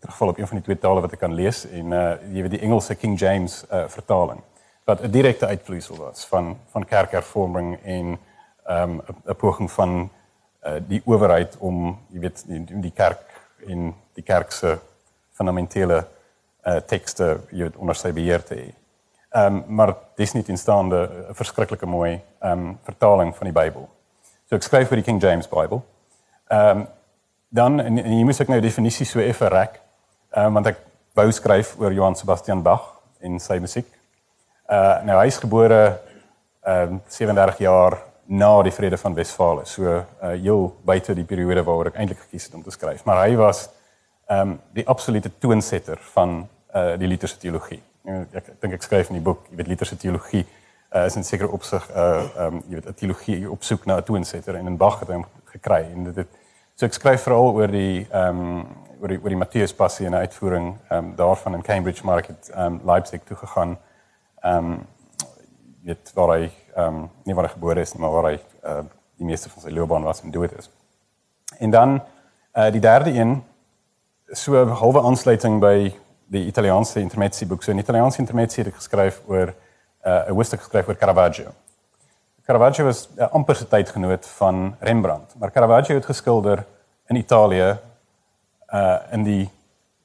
[0.00, 2.56] terugval op een van die twee tale wat ek kan lees en uh jy weet
[2.56, 4.40] die Engelse King James uh vertaling
[4.84, 8.18] wat 'n direkte uitvloeisel was van van kerkhervorming en
[8.64, 10.10] ehm um, 'n poging van
[10.66, 13.24] uh die owerheid om jy weet die, die kerk
[13.66, 14.78] en die kerk se
[15.32, 16.06] fundamentele
[16.66, 18.72] uh tekste jy weet onder sy beheer te hê.
[19.30, 23.60] Ehm um, maar dis nie in staande 'n verskriklike mooi ehm um, vertaling van die
[23.60, 23.88] Bybel.
[24.54, 25.82] Ek skryf vir die King James Bible.
[26.50, 26.86] Ehm um,
[27.54, 29.78] dan en, en jy moet ek nou definisie so effe rek.
[30.34, 30.80] Ehm um, want ek
[31.14, 32.88] wou skryf oor Johann Sebastian Bach
[33.22, 33.86] en sy musiek.
[34.70, 35.80] Uh nou hy is gebore
[36.64, 39.66] ehm um, 37 jaar na die vrede van Wesfale.
[39.68, 43.04] So uh heel buite die periode waaroor ek eintlik gekies het om te skryf.
[43.04, 43.68] Maar hy was
[44.26, 46.42] ehm um, die absolute toonsetter van
[46.74, 47.82] uh die Lutherse teologie.
[48.04, 50.46] Ek ek dink ek skryf in die boek, jy weet Lutherse teologie
[50.94, 53.84] uh, is in sekere opsig 'n uh, ehm um, jy weet 'n teologie op soek
[53.84, 56.28] na 'n toonsetter en in Bach het hom gekry en dit het
[56.74, 58.66] so ek skryf veral oor die ehm um,
[59.00, 62.66] oor die oor die Matteus passie en uitvoering ehm um, daarvan in Cambridge Market ehm
[62.66, 63.78] um, Leipzig toe gegaan.
[64.42, 64.86] Ehm um,
[65.84, 68.84] weet waar hy ehm um, nie waar hy gebore is nie, maar waar hy uh,
[69.16, 70.70] die meeste van sy loopbaan was en dood is.
[71.58, 72.00] En dan
[72.54, 73.42] uh, die derde een
[74.32, 75.94] so 'n halwe aansluiting by
[76.26, 77.62] die Italiaanse intermezzi boek.
[77.62, 79.54] So 'n Italiaanse intermezzi het ek geskryf oor
[80.06, 81.52] uh, 'n hoofstuk geskryf oor Caravaggio.
[82.44, 86.64] Caravaggio was 'n uh, amper se tydgenoot van Rembrandt, maar Caravaggio het geskilder
[87.06, 87.78] in Italië
[88.74, 89.50] uh in die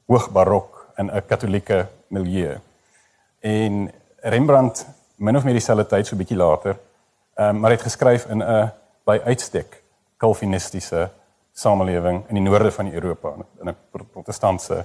[0.06, 2.60] hoogbarok in 'n katolieke milieu.
[3.40, 4.86] En Rembrandt
[5.16, 6.78] min of meer dieselfde tyd so 'n bietjie later,
[7.34, 8.72] um, maar het geskryf in 'n
[9.04, 9.82] by uitstek
[10.16, 11.10] kalvinistiese
[11.52, 13.76] samelewing in die noorde van Europa in 'n
[14.12, 14.84] protestantse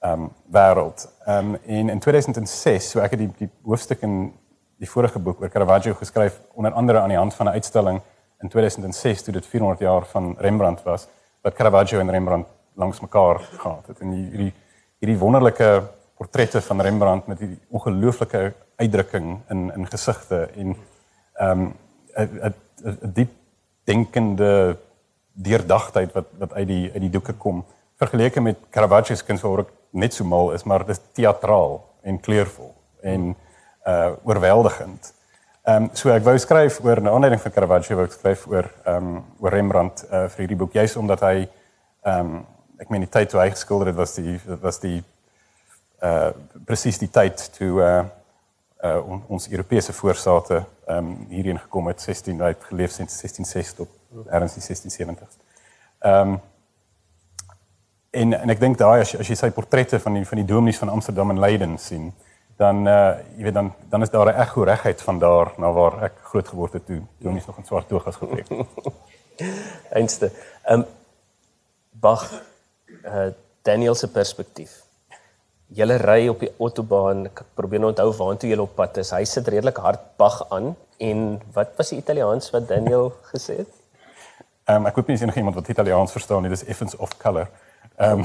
[0.00, 1.08] ehm um, wêreld.
[1.24, 4.32] Ehm um, en in 2006, so ek het die die hoofstuk in
[4.78, 8.00] die vorige boek oor Caravaggio geskryf onder andere aan die hand van 'n uitstalling
[8.40, 11.08] in 2006 toe dit 400 jaar van Rembrandt was
[11.42, 14.00] wat Caravaggio en Rembrandt langs mekaar gehad het.
[14.00, 14.52] En hierdie
[14.98, 15.82] hierdie wonderlike
[16.16, 20.76] portrette van Rembrandt met hierdie ongelooflike uitdrukking in in gesigte en
[21.34, 21.74] ehm um,
[22.84, 23.30] 'n diep
[23.84, 24.76] denkende
[25.32, 27.64] deurdagtheid wat wat uit die uit die doeke kom
[27.98, 31.80] vergeleke met Caravaggio se kuns waar ek net so mal is maar dit is teatraal
[32.02, 32.74] en kleurvol.
[33.02, 33.36] En
[33.86, 35.12] uh oorweldigend.
[35.68, 38.70] Ehm um, so ek wou skryf oor 'n aanleiding van Caravaggio wou ek skryf oor
[38.84, 41.48] ehm um, oor Rembrandt uh vir hierdie boek juis omdat hy
[42.02, 42.46] ehm um,
[42.78, 45.02] ek meen die tyd toe hy geskilder het was die was die
[46.02, 46.30] uh
[46.64, 48.04] presies die tyd toe uh
[48.84, 53.76] uh on, ons Europese voorsate ehm um, hierheen gekom het 16 uit geleef sinds 1660
[53.76, 55.36] tot erns die 1670s.
[55.98, 56.40] Ehm um,
[58.10, 60.78] en en ek dink daai as, as jy sy portrette van die van die dominees
[60.78, 62.12] van Amsterdam en Leiden sien,
[62.58, 66.02] dan uh jy weet dan dan is daar 'n ego regheid van daar na waar
[66.02, 68.66] ek groot geword het toe dominees nog in swart togas gepreek het.
[69.98, 70.30] Einste.
[70.64, 70.86] Ehm um,
[71.90, 72.32] Bach
[73.04, 73.30] uh
[73.62, 74.82] Daniel se perspektief.
[75.66, 79.10] Julle ry op die autobaan, ek probeer nou onthou waartoe julle op pad is.
[79.10, 83.72] Hy sit redelik hard Bach aan en wat was die Italiaans wat Daniel gesê het?
[84.64, 87.48] Ehm um, ek weet nie of iemand wat Italiaans verstaan nie, dis effens off color.
[87.96, 88.24] Ehm um,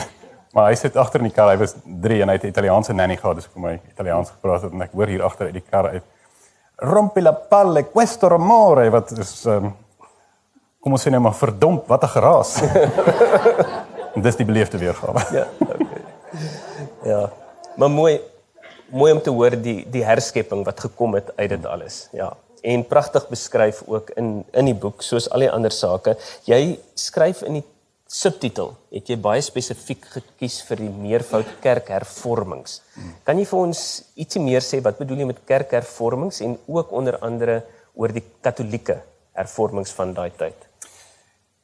[0.53, 1.49] maar hy sit agter in die kar.
[1.49, 4.29] Hy was 3 en hy het 'n Italiaanse nanny gehad, dus ek kom hy Italiaans
[4.29, 6.03] gepraat het en ek hoor hier agter uit die kar uit
[6.83, 9.73] Rompi la palle questo rumore wat is ehm um,
[10.83, 12.49] kom ons sê net maar verdomp, wat 'n geraas.
[14.25, 15.21] dis die beleefde weergawe.
[15.31, 15.87] ja, okay.
[17.03, 17.29] Ja.
[17.75, 18.21] Maar mooi
[18.89, 22.09] mooi om te hoor die die herskepping wat gekom het uit dit alles.
[22.11, 22.33] Ja.
[22.61, 26.17] En pragtig beskryf ook in in die boek soos al die ander sake.
[26.43, 27.65] Jy skryf in die
[28.13, 32.81] subtitel het jy baie spesifiek gekies vir die meervoud kerkhervormings.
[33.25, 33.79] Kan jy vir ons
[34.21, 37.63] ietsie meer sê wat bedoel jy met kerkhervormings en ook onder andere
[37.97, 38.99] oor die katolieke
[39.33, 40.69] hervormings van daai tyd?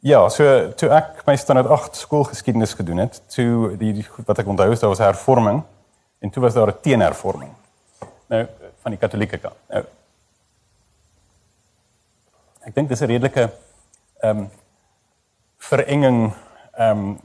[0.01, 4.49] Ja, so toe ek my standaard 8 skoolgeskiedenis gedoen het, toe die, die wat ek
[4.49, 5.61] onthou is daar was hervorming
[6.23, 7.53] en toe was daar 'n teenhervorming.
[8.27, 8.47] Nou
[8.81, 9.55] van die katolieke kant.
[9.69, 9.83] Nou
[12.65, 13.49] Ek dink dis 'n redelike
[14.21, 14.49] ehm um,
[15.59, 16.33] verenging
[16.77, 17.19] ehm um,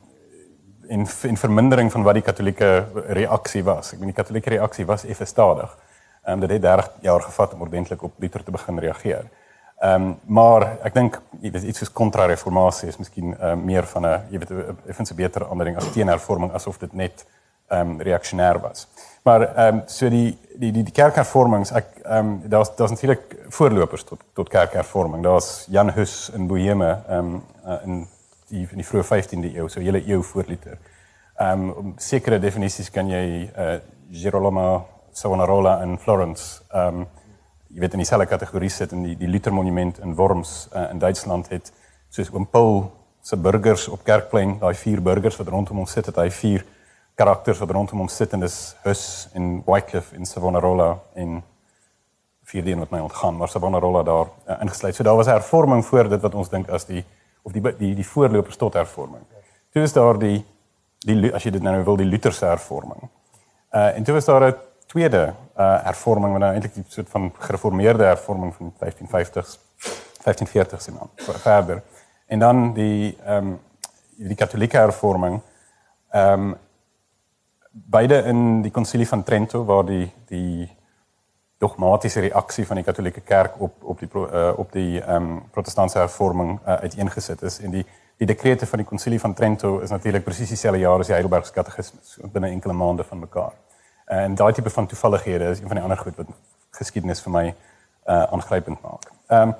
[0.88, 3.92] en en vermindering van wat die katolieke reaksie was.
[3.92, 5.70] Ek meen die katolieke reaksie was effe stadig.
[6.24, 9.24] Ehm um, dit het 30 jaar gevat om ordentlik op Luther te begin reageer.
[9.78, 14.20] Ehm um, maar ek dink weet iets soos kontra-reformatie is miskien uh, meer van 'n
[14.30, 14.52] jy weet
[14.86, 17.26] effens 'n beter aandering as teenhervorming asof dit net
[17.68, 18.88] ehm um, reaksionêr was.
[19.22, 23.36] Maar ehm um, so die die die, die kerkhervormings ek ehm um, daar's daar's natuurlik
[23.48, 25.22] voorlopers tot tot kerkhervorming.
[25.22, 28.06] Daar's Jan Hus in Boheme ehm um, uh, in
[28.48, 30.78] die in die vroeë 15de eeu, so hele eeu voor Luther.
[31.38, 33.78] Ehm um, sekere definisies kan jy uh
[34.10, 37.06] Girolamo Savonarola in Florence ehm um,
[37.74, 40.98] jy weet in dieselfde kategorie sit in die die Luther monument in Worms uh, in
[40.98, 41.72] Duitsland het
[42.08, 42.92] soos oom Paul
[43.24, 46.64] se burgers op Kerkplein, daai vier burgers wat rondom hom sit, het hy vier
[47.16, 49.04] karakters wat rondom hom sit en dis Hus
[49.34, 51.38] en Wycliffe en Savonarola en
[52.50, 54.94] vier die wat my ontgaan, maar Savonarola daar uh, ingesluit.
[54.94, 57.04] So daar was 'n hervorming voor dit wat ons dink as die
[57.44, 59.22] of die die die voorlopers tot hervorming.
[59.72, 60.44] Toe is daar die
[61.04, 63.08] die as jy dit nou wil die Lutherse hervorming.
[63.74, 67.32] Uh en toe was daar 'n tweede uh hervorming wat nou eintlik 'n soort van
[67.38, 69.58] gereformeerde hervorming van 1550s
[70.24, 71.82] 1540s en dan verder.
[72.26, 73.60] En dan die ehm um,
[74.16, 75.40] die katolieke hervorming
[76.10, 76.56] ehm um,
[77.70, 80.70] beide in die konsilie van Trento waar die die
[81.64, 85.98] dogmatiese reaksie van die Katolieke Kerk op op die uh, op die ehm um, protestantse
[85.98, 87.84] hervorming uh, uiteengesit is en die
[88.16, 91.52] die dekrete van die konsilie van Trento is natuurlik presies dieselfde jaar as die Heidelbergse
[91.52, 93.54] katekismes, binne enkele maande van mekaar.
[94.06, 96.30] En daai tipe van toevallighede is een van die ander goed wat
[96.78, 99.10] geskiedenis vir my uh aangrypend maak.
[99.28, 99.54] Ehm um,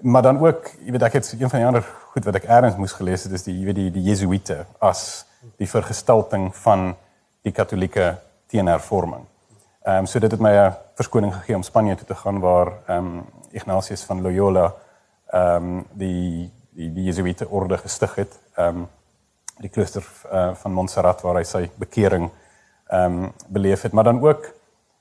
[0.00, 2.76] maar dan ook, jy weet ek het een van die ander goed wat ek eers
[2.76, 5.26] moes gelees het is die jy weet die die Jesuite as
[5.58, 6.94] die vergestalting van
[7.42, 8.12] die katolieke
[8.46, 9.26] teenhervorming.
[9.88, 12.72] Ehm um, so dit het my 'n verskoning gegee om Spanje toe te gaan waar
[12.86, 14.74] ehm um, Ignatius van Loyola
[15.26, 18.38] ehm um, die die die Jesuite orde gestig het.
[18.54, 18.88] Ehm um,
[19.58, 22.30] die klooster uh, van Montserrat waar hy sy bekering
[22.86, 24.54] ehm um, beleef het, maar dan ook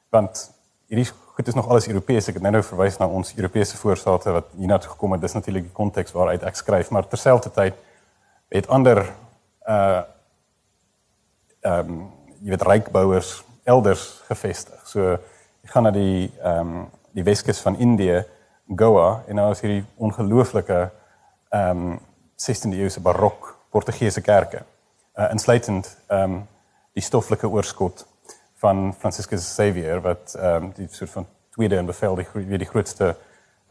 [0.09, 0.51] want
[0.85, 2.27] hierdie goed is nog alles Europees.
[2.27, 5.21] Ek het nou verwys na ons Europese voorstate wat hiernatoe gekom het.
[5.21, 7.73] Dis natuurlik die konteks waaruit ek skryf, maar terselfdertyd
[8.49, 9.03] het ander
[9.67, 10.01] uh
[11.61, 14.79] ehm um, jy weet rykbouers elders gevestig.
[14.87, 15.17] So
[15.61, 16.85] jy gaan na die ehm um,
[17.17, 18.21] die Weskus van Indië,
[18.75, 20.79] Goa en nou is hierdie ongelooflike
[21.49, 21.99] ehm um,
[22.37, 24.63] 16de eeuse barok Portugese kerke.
[25.15, 26.43] Uh insluitend ehm um,
[26.93, 28.05] die stoffelike oorskot
[28.61, 32.71] van Franciscus Xavier wat ehm um, die soort van tweede en bevel die weer die
[32.73, 33.15] grootste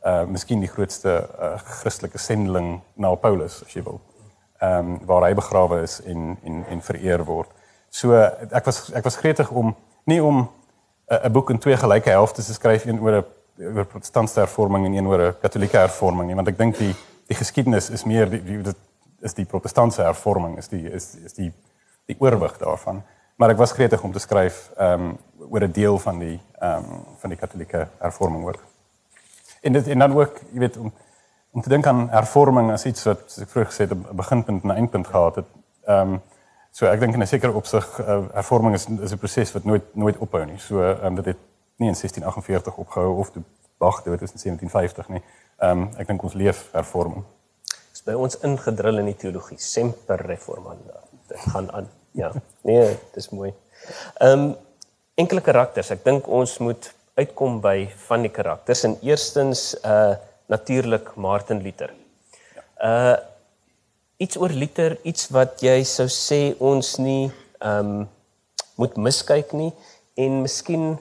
[0.05, 4.01] uh miskien die grootste uh, Christelike sendeling na Paulus as jy wil.
[4.61, 7.51] Ehm um, waar hy begrawe is en en en vereer word.
[7.91, 8.13] So
[8.51, 10.49] ek was ek was gretig om nie om
[11.07, 13.23] 'n boek in twee gelyke helftes te skryf een oor
[13.59, 16.95] 'n oor protestantse hervorming en een oor 'n katolieke hervorming nie want ek dink die
[17.27, 18.77] die geskiedenis is meer die, die dit
[19.21, 21.53] is die protestantse hervorming is die is is die
[22.07, 23.03] die oorwig daarvan.
[23.37, 25.17] Maar ek was gretig om te skryf ehm um,
[25.51, 28.63] oor 'n deel van die ehm um, van die katolieke hervorming ook.
[29.61, 30.93] En dit en dan ook jy weet om
[31.51, 34.69] om te dink aan hervorming as iets wat ek vroeër gesê het 'n beginpunt en
[34.69, 35.51] 'n eindpunt gehad het
[35.85, 36.23] ehm um,
[36.77, 39.95] So ek dink in 'n sekere opsig uh, hervorming is is 'n proses wat nooit
[39.95, 40.59] nooit ophou nie.
[40.59, 41.39] So ehm um, dit het
[41.77, 43.43] nie in 1648 opgehou of toe
[43.79, 45.23] Bach dit in 1750 nie.
[45.59, 47.25] Ehm um, ek dink ons leef hervorming.
[47.93, 51.01] Dis by ons ingedrul in die teologie, semper reformanda.
[51.29, 51.89] Dit gaan aan.
[52.13, 52.33] Ja.
[52.63, 53.55] Nee, dis mooi.
[54.21, 54.57] Ehm um,
[55.15, 55.91] enkele karakters.
[55.91, 60.15] Ek dink ons moet uitkom by van die karakters en eerstens uh
[60.47, 61.95] natuurlik Martin Luther.
[62.85, 63.17] Uh
[64.19, 68.07] iets oor liter, iets wat jy sou sê ons nie ehm um,
[68.77, 69.71] moet miskyk nie
[70.21, 70.99] en miskien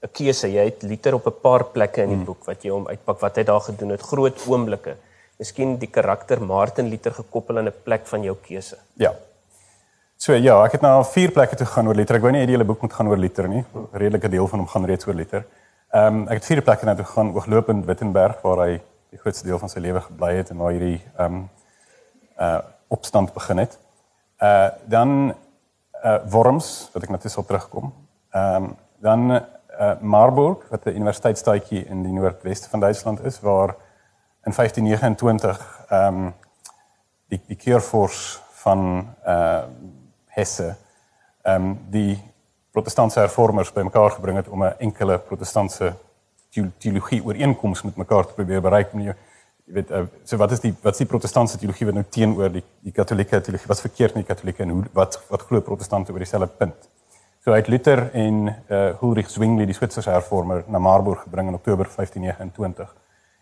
[0.00, 0.48] 'n keuse.
[0.48, 2.24] Jy het liter op 'n paar plekke in die hmm.
[2.24, 4.96] boek wat jy hom uitpak wat hy daar gedoen het, groot oomblikke.
[5.38, 8.76] Miskien die karakter Martin Luther gekoppel aan 'n plek van jou keuse.
[8.94, 9.12] Ja.
[10.16, 12.16] So ja, ek het nou al vier plekke toe gaan oor liter.
[12.16, 13.64] Ek wou nie hê die hele boek moet gaan oor liter nie.
[13.74, 15.44] 'n Redelike deel van hom gaan reeds oor liter.
[15.92, 19.46] Ehm um, ek het vier plekke na toe gegaan, ooglopend Wittenberg waar hy die grootste
[19.46, 21.48] deel van sy lewe gebly het en waar hierdie ehm um,
[22.40, 23.78] uh opstand begin het.
[24.38, 25.34] Uh dan
[26.04, 27.92] uh Worms wat ek natuurlik sal terugkom.
[28.30, 33.74] Ehm um, dan uh Marburg wat 'n universiteitstaatjie in die noordweste van Duitsland is waar
[34.44, 36.34] in 1529 ehm um,
[37.28, 39.62] die die keurfors van uh
[40.26, 40.76] Hesse
[41.42, 42.22] ehm um, die
[42.70, 45.94] protestantse hervormers bymekaar gebring het om 'n enkele protestantse
[46.78, 48.92] teologie ooreenkoms met mekaar te probeer bereik.
[48.92, 49.14] Nie,
[49.70, 52.50] jy weet uh, so wat is die wat is die protestantse teologie wat nou teenoor
[52.50, 56.12] die die katolieke teologie wat verkeerd met die katolieke en hoe wat wat glo protestante
[56.12, 56.88] oor dieselfde punt.
[57.44, 61.86] So uit Luther en uh Ulrich Zwingli die Switserse hervormer na Marburg gebring in Oktober
[61.86, 62.90] 1529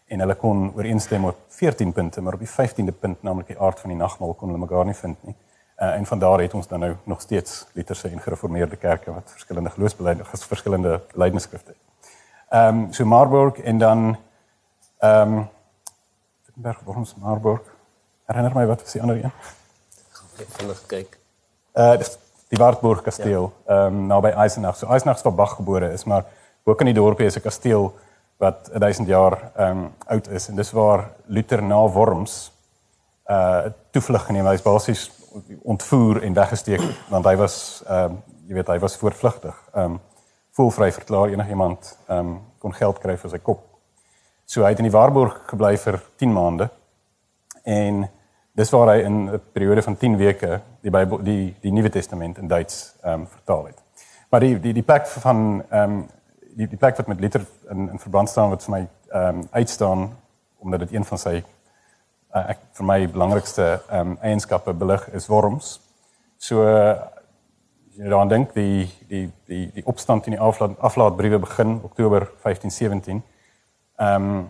[0.08, 3.80] en hulle kon ooreenstem op 14 punte maar op die 15de punt naamlik die aard
[3.80, 5.36] van die nagmaal kon hulle mekaar nie vind nie.
[5.80, 9.30] Uh en van daar het ons dan nou nog steeds Lutherse en gereformeerde kerke wat
[9.32, 11.74] verskillende geloofsbeleide verskillende leidenskrifte.
[12.48, 14.16] Ehm um, so Marburg en dan
[14.98, 15.48] ehm um,
[16.58, 17.62] Berg Worms Marburg.
[18.26, 19.32] Herinner my wat was die ander een?
[20.42, 21.18] Ek gaan nog kyk.
[21.74, 21.94] Uh
[22.48, 23.74] die Wartburg kasteel, ja.
[23.74, 23.86] ehm ja.
[23.86, 24.76] um, naby Eisenach.
[24.76, 26.24] So Eisenach waar Bach gebore is, maar
[26.64, 27.92] ook in die dorpie is 'n kasteel
[28.38, 32.52] wat 1000 jaar ehm um, oud is en dis waar Luther na Worms
[33.30, 34.46] uh toevlug geneem.
[34.46, 35.10] Hy is basies
[35.62, 39.54] ontvoer en weggesteek want hy was ehm um, jy weet hy was voortvlugtig.
[39.74, 40.00] Ehm um,
[40.50, 43.67] voelvry verklaar enigiemand ehm um, kon geld kry vir sy kop.
[44.48, 46.70] So hy het in die Waarborg gebly vir 10 maande.
[47.68, 48.06] En
[48.56, 52.38] dis waar hy in 'n periode van 10 weke die Bybel die die Nuwe Testament
[52.38, 53.82] in Duits ehm um, vertaal het.
[54.30, 56.08] Maar die die die plek van ehm um,
[56.56, 59.48] die die plek wat met Luther in in verband staan wat vir my ehm um,
[59.50, 60.16] uitstaan
[60.58, 61.44] omdat dit een van sy
[62.34, 65.80] uh, ek vir my belangrikste ehm um, eienskappe belig is Worms.
[66.36, 66.96] So uh,
[67.90, 73.22] jy dan dink die die die die opstand in die aflaat aflaatbriewe begin Oktober 1517
[73.98, 74.46] Ehm um,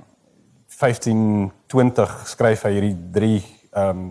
[0.79, 3.39] 1520 skryf hy hierdie drie
[3.73, 4.09] ehm um,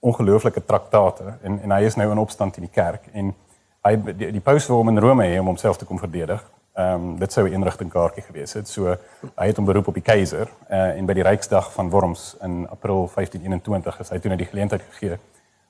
[0.00, 3.32] ongelooflike traktate en en hy is nou in opstand in die kerk en
[3.86, 6.42] hy die, die paus wil hom in Rome hê om homself te kom verdedig.
[6.78, 8.68] Ehm um, dit sou 'n inrigtingkaartjie gewees het.
[8.68, 8.96] So
[9.34, 12.68] hy het hom beroep op die keiser uh, en by die Ryksdag van Worms in
[12.68, 15.18] April 1521 is hy toe na die geleentheid gegee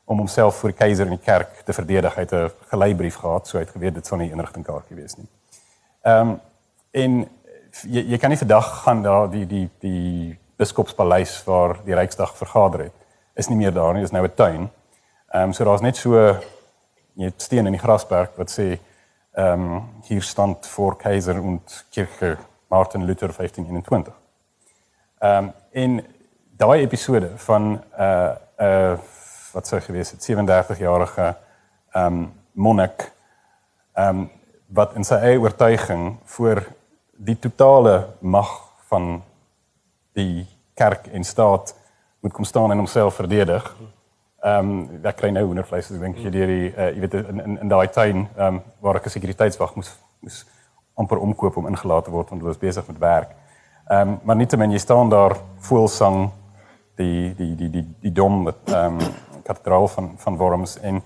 [0.04, 2.14] om homself voor die keiser in die kerk te verdedig.
[2.14, 5.16] Hy het 'n geleibrief gehad, so hy het geweet dit sou nie 'n inrigtingkaartjie wees
[5.16, 5.28] nie.
[6.02, 6.40] Ehm um,
[6.90, 7.28] en
[7.82, 12.88] jy, jy kan nie vandag gaan daar die die die biskopspaleis waar die Ryksdag vergader
[12.88, 12.94] het.
[13.38, 14.70] Is nie meer daar nie, is nou 'n tuin.
[15.28, 16.36] Ehm um, so daar's net so
[17.14, 18.78] jy steen in die grasberg wat sê
[19.32, 21.60] ehm um, hier stand voor keizer en
[21.90, 22.36] kirche
[22.68, 24.14] Martin Luther 1521.
[25.18, 26.06] Ehm um, in
[26.56, 28.98] daai episode van 'n uh, 'n uh,
[29.52, 31.36] wat sou gewees het 37 jarige
[31.92, 33.12] ehm um, monnik
[33.92, 34.30] ehm um,
[34.66, 36.66] wat in sy eie oortuiging voor
[37.18, 38.50] die totale mag
[38.88, 39.22] van
[40.14, 41.74] die kerk en staat
[42.20, 43.76] moet kom staan en homself verdedig.
[44.42, 47.14] Ehm um, ek kry nou hoendervleis as ek dink jy deur die uh, jy weet
[47.18, 49.90] in in, in daai tuin ehm um, waar ek 'n sekuriteitswag moes
[50.22, 50.44] moes
[50.94, 53.34] amper omkoop om ingelaat te word want hulle was besig met werk.
[53.90, 55.36] Ehm um, maar nietemin jy staan daar
[55.68, 56.30] voelsang
[56.96, 61.02] die die die die die dom met ehm um, kathedraal van van Worms en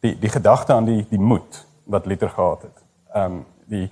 [0.00, 2.84] die die gedagte aan die die moed wat Luther gehad het.
[3.14, 3.90] Ehm um, die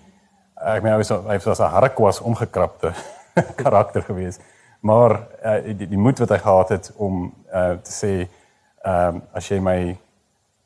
[0.54, 2.92] ek meen hy was hy was 'n harkwas omgekrapte
[3.62, 4.40] karakter geweest.
[4.80, 5.10] Maar
[5.44, 8.28] uh, die die moed wat hy gehad het om uh, te sê
[8.84, 9.96] ehm um, as jy my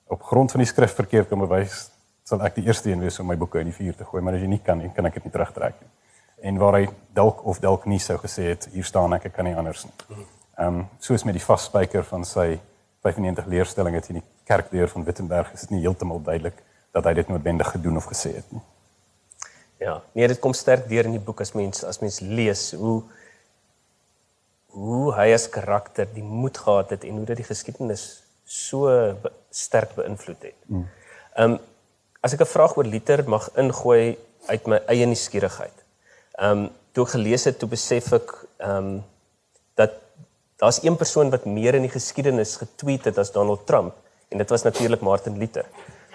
[0.08, 1.90] op grond van die skrif verkeerd kan bewys,
[2.24, 4.34] sal ek die eerste een wees om my boeke in die vuur te gooi, maar
[4.34, 5.90] as jy nie kan nie, kan ek dit nie terugtrek nie.
[6.48, 9.44] En waar hy dalk of dalk nie sou gesê het hier staan ek, ek kan
[9.44, 9.94] nie anders nie.
[10.58, 12.58] Ehm um, soos met die vasspyker van sy
[13.06, 16.58] 95 leerstellings in die kerkdeur van Wittenberg is dit nie heeltemal duidelik
[16.92, 18.62] dat hy dit noodwendig gedoen of gesê het nie.
[19.78, 23.02] Ja, nee, dit kom sterk deur in die boek as mens as mens lees hoe
[24.78, 28.06] hoe hy as karakter die moed gehad het en hoe dit die geskiedenis
[28.44, 28.90] so
[29.22, 30.56] be sterk beïnvloed het.
[30.66, 30.86] Mm.
[31.36, 31.58] Ehm um,
[32.20, 34.18] as ek 'n vraag oor Luther mag ingooi
[34.48, 35.78] uit my eie nuuskierigheid.
[36.38, 39.04] Ehm um, toe ek gelees het, toe besef ek ehm um,
[39.74, 39.94] dat
[40.58, 43.94] daar's een persoon wat meer in die geskiedenis getweet het as Donald Trump
[44.28, 45.66] en dit was natuurlik Martin Luther.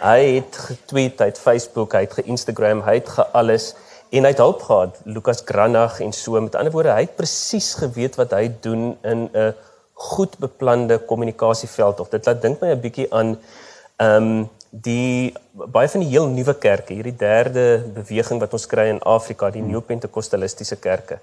[0.04, 3.70] Hy het getweet, hy het Facebook, hy het ge-Instagram, hy het ge-alles
[4.12, 6.42] en hy het hulp gehad, Lucas Granach en so.
[6.44, 9.54] Met ander woorde, hy het presies geweet wat hy doen in 'n
[9.94, 13.38] goed beplande kommunikasieveld of dit laat dink my 'n bietjie aan
[13.98, 18.88] ehm um, die baie van die heel nuwe kerke, hierdie derde beweging wat ons kry
[18.90, 21.20] in Afrika, die neopentecostalistiese kerke.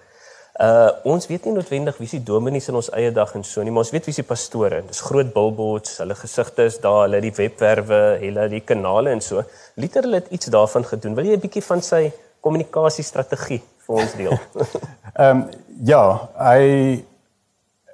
[0.59, 3.71] Uh ons weet nie noodwendig wie se dominees in ons eie dag en so nie,
[3.71, 4.83] maar ons weet wie se pastore.
[4.87, 9.45] Dis groot billboards, hulle gesigte is daar, hulle die webwerwe, hulle die kanale en so.
[9.81, 11.15] Liter het iets daarvan gedoen.
[11.15, 14.39] Wil jy 'n bietjie van sy kommunikasiestrategie vir ons deel?
[15.15, 15.47] Ehm um,
[15.85, 17.05] ja, hy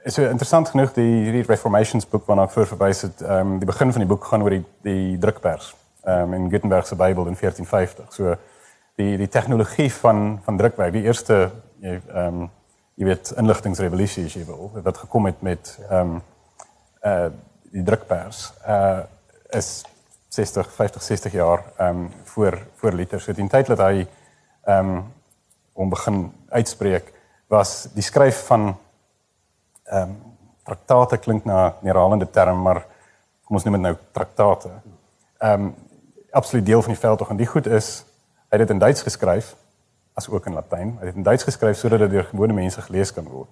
[0.07, 3.21] is so interessant genoeg die hierdie Reformations boek waarna ek voor verwys het.
[3.21, 5.75] Ehm um, die begin van die boek gaan oor die die drukpers
[6.07, 8.15] ehm um, in Gutenberg se Bybel in 1450.
[8.15, 8.37] So
[8.97, 11.51] die die tegnologie van van drukwerk, die eerste
[11.81, 12.51] jy ehm um,
[12.97, 16.23] jy weet inligtingrevolusie as jy wil wat gekom het met ehm um,
[17.05, 17.29] uh
[17.73, 19.05] die drukpers uh
[19.53, 19.85] is
[20.29, 24.07] 60 50 60 jaar ehm um, voor voor liter so die tyd dat hy
[24.65, 25.05] ehm um,
[25.73, 27.13] om begin uitspreek
[27.49, 28.77] was die skryf van
[29.85, 30.17] ehm um,
[30.65, 32.87] traktate klink na 'n herhalende term maar
[33.45, 34.71] kom ons noem dit nou traktate.
[35.39, 35.75] Ehm um,
[36.31, 38.05] absoluut deel van die veld tog en die goed is
[38.51, 39.55] hy het dit in Duits geskryf
[40.17, 40.95] as ook in Latyn.
[41.01, 43.49] Hy het in Duits geskryf sodat dit deur gewone mense gelees kan word.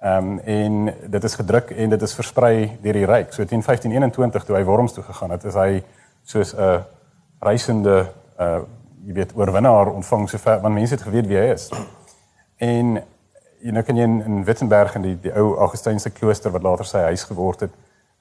[0.00, 3.32] Ehm um, en dit is gedruk en dit is versprei deur die ryk.
[3.32, 5.82] So teen 1521 toe hy Worms toe gegaan het, is hy
[6.22, 6.82] soos 'n
[7.40, 8.06] reisende
[8.38, 8.60] uh
[9.06, 11.70] jy weet oorwinnaar ontvang so ver want mense het geweet wie hy is.
[12.56, 12.98] En
[13.60, 16.84] jy nou kan jy in, in Wittenberg in die die ou Augustynse klooster wat later
[16.84, 17.70] sy huis geword het,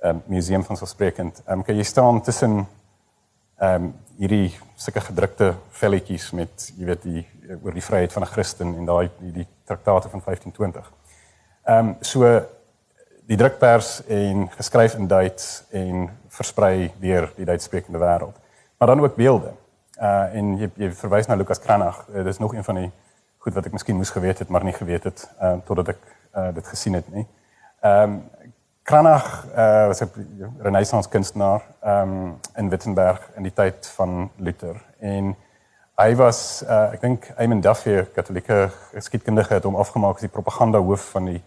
[0.04, 1.42] 'n um, museum van selfsprekend.
[1.46, 2.68] Ehm um, kan jy staan tussen
[3.60, 7.22] ehm um, hierdie sulke gedrukte velletjies met jy weet die
[7.64, 10.92] oor die vryheid van 'n Christen en daai die, die traktate van 1520.
[11.64, 12.42] Ehm um, so
[13.30, 18.36] die drukpers en geskryf in Duits en versprei deur die Duitssprekende wêreld.
[18.78, 19.52] Maar dan ook beelde.
[20.02, 22.06] Uh en jy jy verwys na Lukas Kranach.
[22.10, 22.92] Uh, dit is nog een van die
[23.38, 26.02] goed wat ek miskien moes geweet het maar nie geweet het uh totdat ek
[26.36, 27.28] uh dit gesien het nie.
[27.82, 28.24] Ehm um,
[28.90, 30.10] Kranach uh, was 'n
[30.58, 34.82] renaissance kunstenaar um, in Wittenberg in die tyd van Luther.
[35.00, 35.36] En
[35.96, 40.82] hy was uh, ek dink Eamon Duffy katolieke geskiedkundige het hom afgemaak as die propaganda
[40.82, 41.38] hoof van die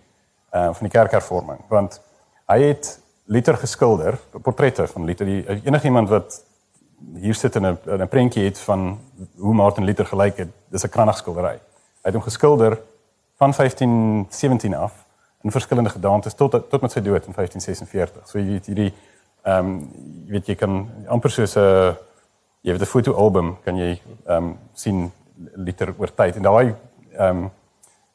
[0.55, 1.59] uh, van die kerkhervorming.
[1.69, 1.99] Want
[2.47, 5.27] hy het Luther geskilder portrette van Luther.
[5.27, 6.45] Die enigiemand wat
[7.19, 9.01] hier sit in 'n 'n prentjie het van
[9.37, 11.59] hoe Martin Luther gelyk het dis 'n Kranach skildery.
[11.59, 12.79] Hy het hom geskilder
[13.35, 15.03] van 1517 af
[15.43, 18.29] in verskillende gedaantes tot tot met sy dood in 1546.
[18.29, 18.93] So jy weet hierdie
[19.43, 19.75] ehm um,
[20.27, 20.79] jy weet jy kan
[21.09, 21.97] amper soos 'n
[22.63, 25.11] jy weet 'n fotoalbum kan jy ehm um, sien
[25.55, 26.75] liter oor tyd en daai
[27.19, 27.51] ehm um,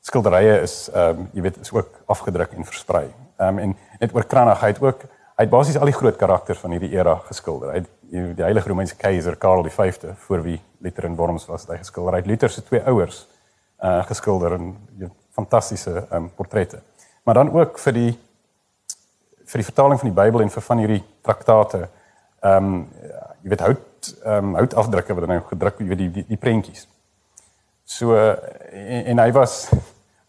[0.01, 3.07] skilderye is ehm um, jy weet is ook afgedruk en versprei.
[3.37, 5.03] Ehm um, en net oor Cranach ook
[5.37, 7.69] hy het basies al die groot karakters van hierdie era geskilder.
[7.69, 11.67] Hy het die heilige Romeinse keiser Karel die 5de voor wie Luther in Worms was,
[11.67, 12.13] hy geskilder.
[12.13, 13.27] Hy het Luther se twee ouers
[13.83, 14.75] uh geskilder en
[15.35, 16.81] fantastiese ehm um, portrette.
[17.27, 18.11] Maar dan ook vir die
[19.47, 21.87] vir die vertaling van die Bybel en vir van hierdie traktate.
[22.39, 22.77] Ehm um,
[23.43, 26.85] jy weet hout ehm um, houtafdrukke wat nou gedruk jy weet die die, die prentjies.
[27.83, 29.57] So en, en hy was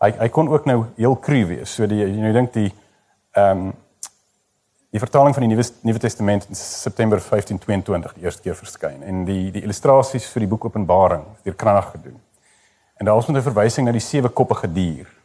[0.02, 1.74] hy hy kon ook nou heel cru wees.
[1.74, 3.76] So die jy nou dink die ehm um,
[4.90, 9.22] die vertaling van die Nuwe Nuwe Testament in September 1522 die eerste keer verskyn en
[9.28, 12.18] die die illustrasies vir die boek Openbaring deur Kranach gedoen.
[12.98, 15.17] En daar is 'n verwysing na die sewe koppige dier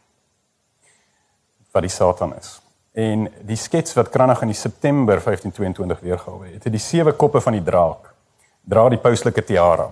[1.74, 2.60] wat die Satan is.
[2.94, 7.56] En die skets wat Kranach in September 1522 weergawe het, het die sewe koppe van
[7.56, 8.12] die draak
[8.64, 9.90] dra die pauslike tiara.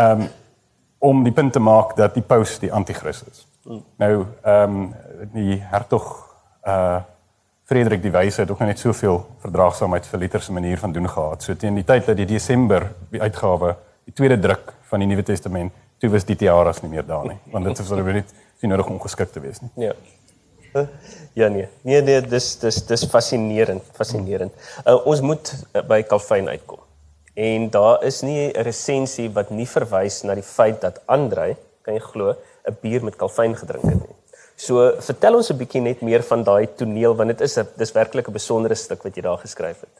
[0.00, 0.28] Ehm um,
[1.00, 3.46] om die punt te maak dat die paus die anti-kris is.
[3.96, 4.92] Nou ehm um,
[5.34, 6.12] die hertog
[6.66, 7.00] uh
[7.70, 11.42] Frederik die Wyse het ook net soveel verdraagsaamheid vir Luther se manier van doen gehad.
[11.42, 15.22] So teen die tyd dat die Desember die uitgawe, die tweede druk van die Nuwe
[15.22, 15.72] Testament,
[16.02, 18.86] toe was die tiaras nie meer daar nie, want dit was alweer net nie nodig
[18.86, 19.70] om geskik te wees nie.
[19.88, 19.94] Ja.
[21.34, 21.68] Ja nee.
[21.82, 24.52] Nee nee, dis dis dis fascinerend, fascinerend.
[24.84, 26.78] Uh, ons moet uh, by Calvin uitkom.
[27.34, 31.94] En daar is nie 'n resensie wat nie verwys na die feit dat Andrei, kan
[31.94, 32.34] jy glo,
[32.68, 34.16] 'n bier met Calvin gedrink het nie.
[34.56, 37.92] So vertel ons 'n bietjie net meer van daai toneel want dit is 'n dis
[37.92, 39.96] werklik 'n besondere stuk wat jy daar geskryf het.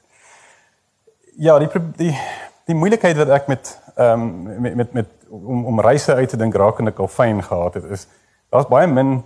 [1.37, 2.17] Ja, die die
[2.67, 6.37] die moeilikheid wat ek met ehm um, met met met om om reise uit te
[6.37, 8.07] dink rakende Calvin gehad het is
[8.51, 9.21] daar's baie min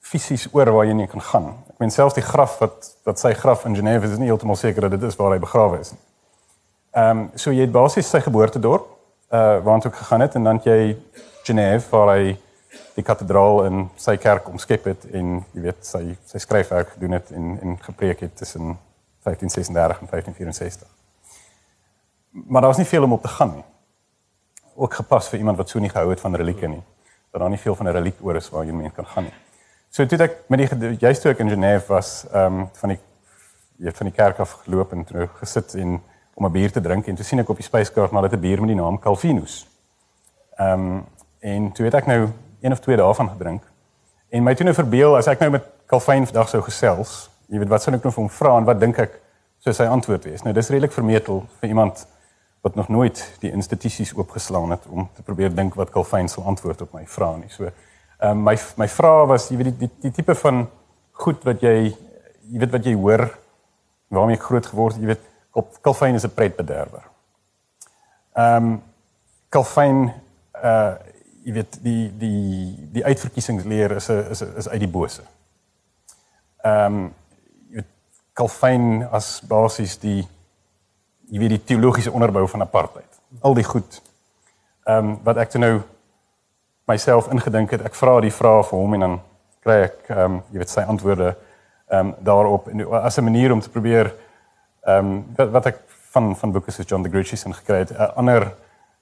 [0.00, 1.48] fisies oor waar jy nie kan gaan.
[1.68, 4.56] Ek meen selfs die graf wat wat sy graf in Genève is, is nie heeltemal
[4.56, 6.00] seker dat dit is waar hy begrawe is nie.
[6.96, 8.86] Ehm um, so jy het basies sy geboortedorp
[9.30, 10.96] uh waartoe ek gegaan het en dan jy
[11.46, 12.38] Genève waar hy
[12.96, 17.30] die kathedraal in sy kerk omskep het en jy weet sy sy skryfwerk gedoen het
[17.36, 18.78] en en gepreek het tussen
[19.22, 20.88] 1536 en 1564.
[22.30, 23.64] Maar daar was nie veel om op te gaan nie.
[24.74, 26.82] Ook gepas vir iemand wat so nie gehou het van religie nie.
[27.30, 29.34] Dat daar nie veel van 'n reliek oor is waar jy mens kan gaan nie.
[29.88, 32.98] So toe ek met die juist toe ek in Genève was, ehm um, van die
[33.80, 36.00] jy het van die kerk af geloop en terug gesit en
[36.34, 38.40] om 'n bier te drink en toe sien ek op die spyskaart maar dit 'n
[38.40, 39.66] bier met die naam Calvinus.
[40.56, 41.06] Ehm um,
[41.40, 42.28] en toe het ek nou
[42.60, 43.62] een of twee daarvan gedrink.
[44.28, 47.68] En my toe nou verbeel as ek nou met Calvin vandag sou gesels, jy weet
[47.68, 49.16] wat sou ek nou vir hom vra en wat dink ek
[49.58, 50.42] sou sy antwoord wees?
[50.42, 52.06] Nou dis redelik vermetel vir iemand
[52.60, 56.82] wat nog nooit die institusies oopgeslaan het om te probeer dink wat Calvin sal antwoord
[56.82, 57.48] op my vrae nie.
[57.48, 60.66] So ehm um, my my vraag was jy weet die die, die tipe van
[61.12, 61.76] goed wat jy
[62.50, 63.24] jy weet wat jy hoor
[64.10, 65.26] waarmee ek groot geword het, jy weet
[65.80, 67.06] Calvin is 'n pretbederwer.
[68.36, 68.82] Ehm um,
[69.48, 70.12] Calvin
[70.64, 70.94] uh
[71.44, 75.22] jy weet die die die uitverkiesingsleer is 'n is is uit die bose.
[76.62, 77.14] Ehm um,
[77.70, 77.90] jy weet
[78.32, 80.28] Calvin as basies die
[81.30, 83.20] jy weet die teologiese onderbou van apartheid.
[83.40, 84.02] Al die goed.
[84.84, 85.74] Ehm um, wat ek toe nou
[86.90, 89.20] myself ingedink het, ek vra die vrae vir hom en dan
[89.62, 91.36] kry ek ehm um, jy weet sy antwoorde
[91.90, 94.12] ehm um, daarop en as 'n manier om te probeer
[94.80, 97.90] Ehm um, wat, wat ek van van boeke soos John the Grecius en gekry het,
[97.92, 98.46] uh, ander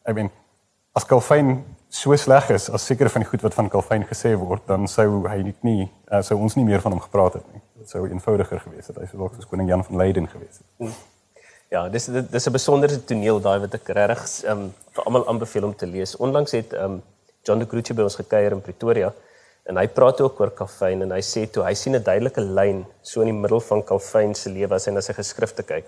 [0.09, 0.31] I mean
[0.93, 4.67] as Calvin so sleg is as seker van die goed wat van Calvin gesê word,
[4.67, 7.63] dan sou hy nie nie uh, sou ons nie meer van hom gepraat het nie.
[7.79, 8.99] Dit sou eenvoudiger gewees het.
[8.99, 10.67] Hy sou dalk soos koning Jan van Leyden gewees het.
[10.83, 10.97] Hmm.
[11.69, 15.75] Ja, dis dis 'n besondere toneel daai wat ek regtig um, vir almal aanbeveel om
[15.77, 16.17] te lees.
[16.17, 17.03] Onlangs het um,
[17.45, 19.11] John the Grecius by ons gekuier in Pretoria
[19.69, 22.87] en hy praat ook oor Calvin en hy sê toe hy sien 'n duidelike lyn
[23.03, 25.85] so in die middel van Calvin se lewe as hy na sy geskrifte kyk.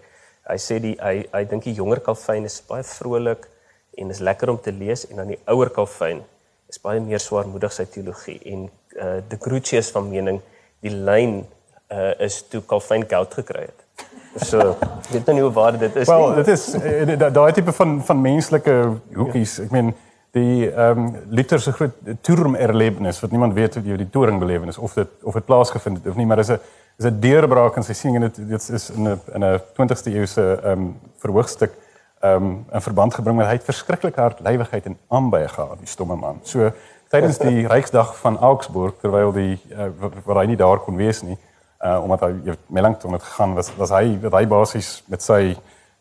[0.50, 3.48] Hy sê die hy hy dink die jonger Calvin is baie vrolik
[3.96, 6.20] en is lekker om te lees en dan die ouer Calvin
[6.68, 8.68] is baie meer swaarmoedig sy teologie en
[9.00, 10.42] uh, de Crucius van mening
[10.82, 11.46] die lyn
[11.88, 13.89] uh, is toe Calvin geld gekry het.
[14.38, 16.26] So, ek weet nou nie hoe waar dit is well, nie.
[16.26, 18.76] Wel, dit is eh, daai tipe van van menslike
[19.14, 19.58] hoekies.
[19.64, 19.94] Ek meen
[20.36, 24.78] die ehm um, Luther se groot Turmerlebnis wat niemand weet of jy die Turing belewenis
[24.78, 26.60] of dit of dit plaasgevind het of nie, maar dis 'n
[26.98, 30.10] is 'n deurbraak in sy siening en dit dit is in 'n in 'n 20ste
[30.14, 31.72] eeuse ehm um, verhoogstuk
[32.20, 35.88] ehm um, 'n verband gebring met hy het verskriklik hard lywigheid en aanbye gehad, die
[35.88, 36.38] stomme man.
[36.42, 36.70] So
[37.08, 39.88] tydens die Ryksdag van Augsburg terwyl die uh,
[40.24, 41.38] waar hy nie daar kon wees nie,
[41.84, 45.40] uh omdat hy Melanchthon het gegaan was was hy wat hy basies met sy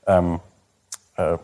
[0.05, 0.41] ehm um,
[1.19, 1.37] uh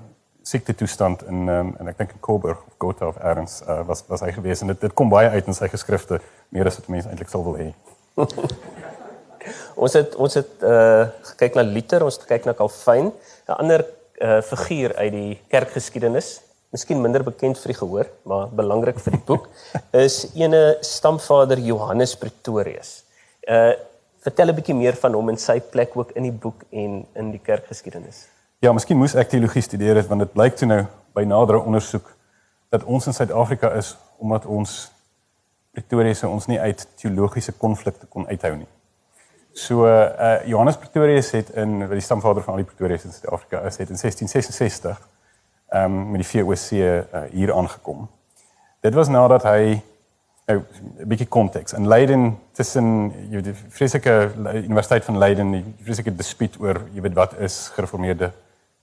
[0.46, 4.04] siekte toestand in um, en ek dink in Coburg of Gotha of Erns uh, was
[4.10, 6.20] was hy gewees en dit dit kom baie uit in sy geskrifte
[6.54, 7.72] meer as wat mense eintlik sou wil hê.
[9.84, 13.10] ons het ons het uh gekyk na Luther, ons het gekyk na Calvin,
[13.50, 13.86] 'n ander
[14.22, 16.30] uh figuur uit die kerkgeskiedenis,
[16.76, 19.50] miskien minder bekend vir die gehoor, maar belangrik vir die boek,
[20.06, 23.00] is ene stamvader Johannes Pretorius.
[23.50, 23.74] Uh
[24.26, 27.32] vertel 'n bietjie meer van hom en sy plek ook in die boek en in
[27.32, 28.28] die kerkgeskiedenis.
[28.60, 32.10] Ja, miskien moes ek teologie studeer het want dit blyk toe nou by nadere ondersoek
[32.70, 34.92] dat ons in Suid-Afrika is omdat ons
[35.76, 38.68] Pretorius ons nie uit teologiese konflikte kon uithou nie.
[39.54, 43.60] So uh Johannes Pretorius het in wat die stamvader van al die Pretorius in Suid-Afrika
[43.68, 45.02] is, het in 1666
[45.70, 48.08] ehm um, met die VOC uh, hier aangekom.
[48.82, 49.82] Dit was nadat hy
[50.46, 55.64] nou 'n bietjie konteks in Leiden tussen jy weet die vreeslike Universiteit van Leiden, die
[55.84, 58.32] vreeslike dispuut oor jy weet wat is gereformeerde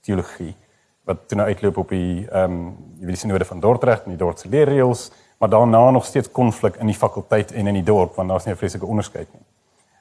[0.01, 0.55] teologie
[1.03, 4.15] wat toe nou uitloop op die ehm um, jy weet die sinode van Dordrecht en
[4.15, 8.15] die Dordtse leerreëls maar daarna nog steeds konflik in die fakulteit en in die dorp
[8.15, 9.45] want daar's nie 'n vreeslike onderskeid nie.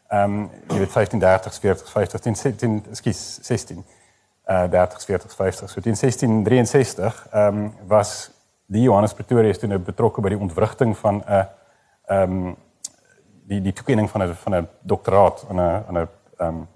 [0.08, 3.84] Ehm um, jy weet 1530 40 50 10 16 skus 16
[4.48, 8.30] uh 30 40 50 so in 1663 ehm um, was
[8.72, 11.48] die Johannes Pretorius toe nou betrokke by die ontwrigting van 'n
[12.08, 12.56] ehm um,
[13.48, 16.08] die die toekenning van 'n van 'n doktoraat aan 'n aan 'n
[16.38, 16.68] ehm um,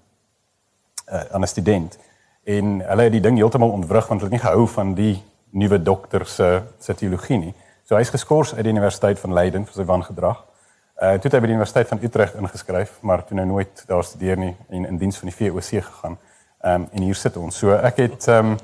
[1.31, 1.97] aan 'n student
[2.43, 5.81] en hulle het die ding heeltemal ontwrig want hulle het nie gehou van die nuwe
[5.81, 7.53] dokter se se teologie nie.
[7.83, 10.45] So hy's geskort uit die Universiteit van Leiden vir sy wangedrag.
[11.01, 14.03] Uh toe het hy by die Universiteit van Utrecht ingeskryf, maar toe nou nooit daar
[14.03, 16.17] studeer nie en in diens van die VOC gegaan.
[16.61, 17.57] Ehm um, en hier sit ons.
[17.57, 18.57] So ek het ehm um,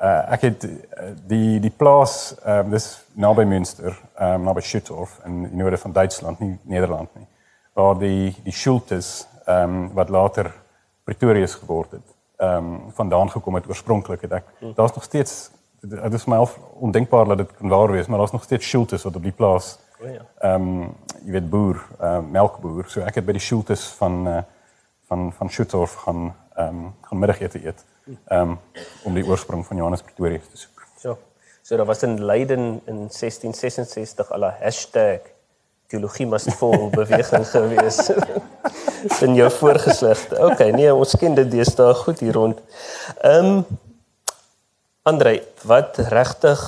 [0.00, 4.60] uh ek het uh, die die plaas ehm um, dis naby Münster, ehm um, naby
[4.60, 7.26] Schüttorf in die noorde van Duitsland, nie Nederland nie.
[7.72, 10.52] Waar die die Schultes ehm um, wat later
[11.04, 14.52] Pretorius geword het, ehm um, vandaan gekom het oorspronklik het ek.
[14.74, 16.48] Daar's nog steeds dit is my al
[16.80, 19.78] ondenkbaar dat dit kan waar wees, maar daar's nog steeds Schultes wat op die plaas.
[20.00, 20.24] O ja.
[20.38, 22.88] Ehm um, jy weet boer, ehm uh, melkboer.
[22.88, 24.42] So ek het by die Schultes van uh,
[25.08, 27.84] van van Schuttorf gaan ehm um, gaan middagete eet.
[28.28, 28.58] Ehm um,
[29.04, 30.86] om die oorsprong van Johannes Pretorius te soek.
[30.98, 31.18] So.
[31.62, 35.20] So daar was in Leiden in 1666 al 'n hashtag
[35.86, 38.10] teologie mas vol beweging gewees.
[39.26, 40.38] in jou voorgesigte.
[40.38, 42.60] Okay, nee, ons ken dit deesdae goed hier rond.
[43.20, 43.64] Ehm um,
[45.02, 46.60] Andre, wat regtig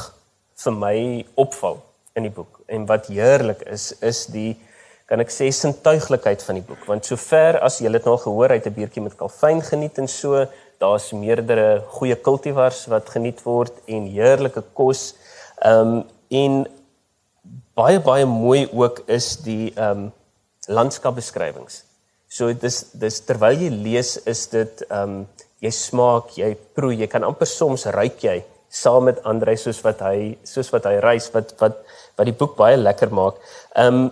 [0.62, 0.96] vir my
[1.36, 1.82] opval
[2.16, 4.56] in die boek en wat heerlik is, is die
[5.10, 6.86] kan ek sê sintuiglikheid van die boek.
[6.88, 10.46] Want sover as jy dit nou gehoor het, 'n bietjie met kalfyn geniet en so,
[10.82, 15.12] daar's meerdere goeie kultivars wat geniet word en heerlike kos.
[15.62, 16.02] Ehm um,
[16.32, 16.62] en
[17.76, 20.10] baie baie mooi ook is die ehm um,
[20.68, 21.82] landskapbeskrywings.
[22.32, 25.26] So dis dis terwyl jy lees is dit ehm um,
[25.62, 28.40] jy smaak, jy proe, jy kan amper soms ruik jy
[28.72, 31.82] saam met Andre soos wat hy soos wat hy reis wat wat
[32.16, 33.38] wat die boek baie lekker maak.
[33.76, 34.10] Ehm um,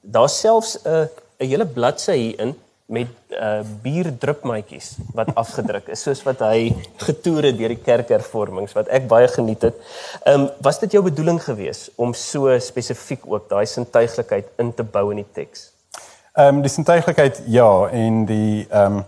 [0.00, 1.08] daar's selfs 'n
[1.40, 2.54] 'n hele bladsy hierin
[2.90, 8.88] met uh bierdrupmaatjies wat afgedruk is soos wat hy getoer het deur die kerkhervormings wat
[8.90, 9.76] ek baie geniet het.
[10.24, 14.82] Ehm um, was dit jou bedoeling gewees om so spesifiek ook daai sintuiglikheid in te
[14.82, 15.68] bou in die teks?
[16.34, 19.04] Ehm um, die sintuiglikheid ja en die ehm um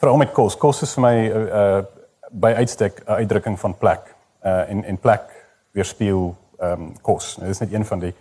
[0.00, 0.56] veral met kos.
[0.60, 1.82] Kos is vir my uh, uh,
[2.30, 4.14] by uitstek 'n uitdrukking van plek.
[4.44, 5.28] Uh en en plek
[5.72, 7.36] weerspieël ehm um, kos.
[7.36, 8.14] Nou, dit is net een van die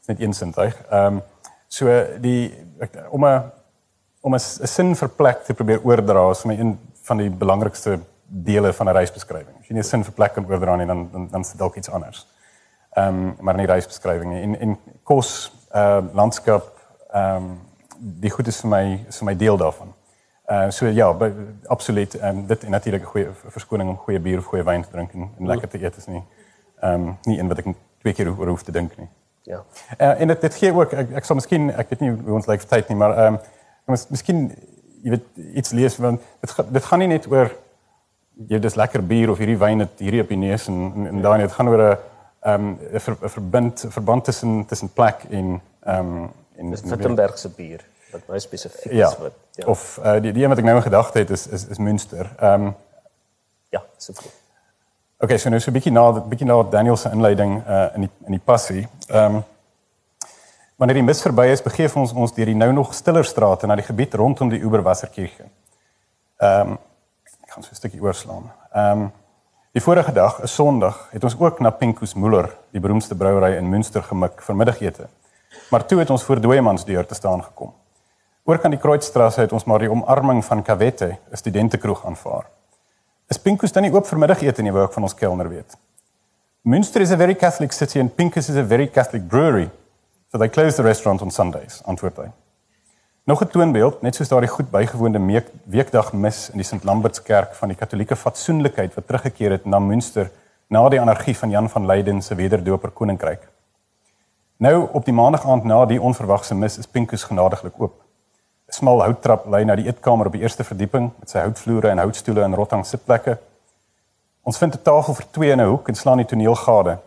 [0.00, 0.78] is net een sintuig.
[0.90, 1.22] Ehm um,
[1.68, 2.54] so die
[3.10, 3.42] om 'n
[4.22, 7.98] om 'n sin vir plek te probeer oordra is vir my een van die belangrikste
[8.26, 9.56] dele van 'n reisbeskrywing.
[9.60, 11.58] As jy nie 'n sin vir plek kan oordra nie, dan dan dan is dit
[11.58, 12.26] dalk iets anders.
[12.92, 14.42] Ehm um, maar nie reisbeskrywing nie.
[14.42, 16.78] En en kos, ehm uh, landskap,
[17.12, 17.60] ehm um,
[17.98, 19.94] die goed is vir my is vir my deel daarvan.
[20.50, 21.32] Uh so ja, by,
[21.66, 22.14] absoluut.
[22.14, 24.90] Ehm um, dit en natuurlik 'n goeie verskoning om goeie bier of goeie wyn te
[24.90, 26.24] drink en, en lekker te eet is nie
[26.80, 27.66] ehm um, nie een wat ek
[27.98, 29.08] twee keer oor hoef te dink nie.
[29.42, 29.64] Ja.
[29.98, 32.46] Uh, en dit dit gee ook ek, ek sal miskien ek weet nie hoe ons
[32.46, 33.40] lyk like tyd nie, maar ehm um,
[33.92, 34.50] miskien
[35.02, 35.26] jy weet
[35.60, 37.50] iets lees want dit dit gaan nie net oor
[38.48, 41.22] jy dis lekker bier of hierdie wyn het hierdie op die neus en en, en
[41.22, 41.96] daai dit gaan oor 'n
[42.42, 47.48] ehm um, 'n ver, verbind verband tussen tussen plek en ehm um, en Wittenberg se
[47.48, 49.08] bier wat baie spesifiek ja.
[49.08, 49.66] is wat ja.
[49.66, 52.30] Of uh, die die een wat ek nou in gedagte het is is is Münster.
[52.38, 52.74] Ehm um,
[53.68, 54.30] ja, super.
[55.18, 58.00] Okay, so nou so 'n bietjie na 'n bietjie na Daniel se inleiding uh in
[58.00, 58.88] die in die passie.
[59.08, 59.44] Ehm um,
[60.82, 63.76] wanneer die mis verby is, begeef ons ons deur die nou nog stiller strate na
[63.78, 65.46] die gebied rondom die Oberwasserkirche.
[66.42, 66.78] Ehm um,
[67.44, 68.50] ek gaan so 'n stukkie oorslaan.
[68.74, 69.12] Ehm um,
[69.72, 73.68] die vorige dag, 'n Sondag, het ons ook na Pinkus Müller, die beroemdste brouery in
[73.68, 75.06] Münster gemik vir middagete.
[75.70, 77.72] Maar toe het ons voor Dooiemans deur te staan gekom.
[78.44, 82.46] Oor kan die Kreuzstraße het ons maar die omarming van Cavette, 'n studentekroeg aanvaar.
[83.28, 85.76] Is Pinkus dan nie oop vir middagete nie, wou ek van ons kelner weet.
[86.62, 89.70] Münster is a very Catholic city and Pinkus is a very Catholic brewery.
[90.32, 92.30] So they close the restaurant on Sundays, antwoord hy.
[93.24, 96.84] Nog 'n toonbeeld, net soos daardie goed bygewoonde weekdag mis in die St.
[96.84, 100.30] Lambert's kerk van die Katolieke fatsoenlikheid wat teruggekeer het na Münster
[100.68, 103.48] na die anargie van Jan van Leyden se wederdoper koninkryk.
[104.56, 108.00] Nou op die maandag aand na die onverwagse mis is Pinkus genadiglik oop.
[108.68, 111.98] 'n Smal houttrap lei na die eetkamer op die eerste verdieping met sy houtvloere en
[111.98, 113.38] houtstoele en rotting sitplekke.
[114.42, 116.98] Ons vind 'n tafel vir twee in 'n hoek en slaan die toneel gade.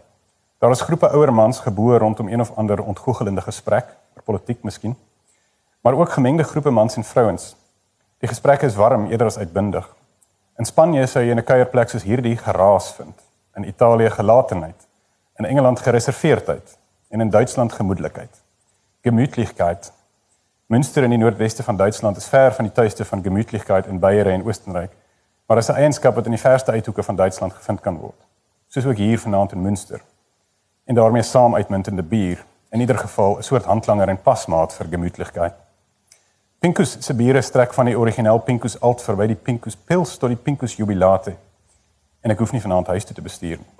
[0.65, 3.85] Daar is groepe ouer mans geboor rondom een of ander ontgoochelende gesprek,
[4.15, 4.95] oor politiek miskien,
[5.81, 7.55] maar ook gemengde groepe mans en vrouens.
[8.17, 9.95] Die gesprekke is warm eerder as uitbundig.
[10.57, 13.21] In Spanje sou jy 'n kuierplek soos hierdie geraas vind,
[13.55, 14.87] in Italië gelatenheid,
[15.37, 16.77] in Engeland gereserveerdheid
[17.09, 18.41] en in Duitsland gemoedelikheid.
[19.01, 19.91] Gemütlichkeit.
[20.65, 24.33] Münster in die noordweste van Duitsland is ver van die tuiste van Gemütlichkeit in Beieren
[24.33, 24.91] en Oostenryk,
[25.45, 28.25] maar is 'n eienskap wat in die verste uithoeke van Duitsland gevind kan word.
[28.67, 30.01] Soos ook hier vanaand in Münster.
[30.85, 35.53] En daarmee saam uitmuntende bier, in ieder geval 'n soort handlanger en pasmaat vir Gemütlichkeit.
[36.59, 40.37] Pinkus se biere strek van die origineel Pinkus Alt verby die Pinkus Pils tot die
[40.37, 41.35] Pinkus Jubilate.
[42.21, 43.73] En ek hoef nie vanaand huis toe te bestuur nie.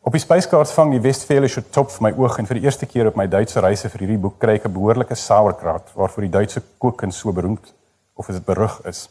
[0.00, 3.16] Op die spyskaart vang die Westfälische Topf my oog en vir die eerste keer op
[3.16, 7.18] my Duitse reise vir hierdie boek kry ek 'n behoorlike sauerkraut waarvoor die Duitse kookkuns
[7.18, 7.74] so beroemd
[8.14, 9.08] of is dit berug is.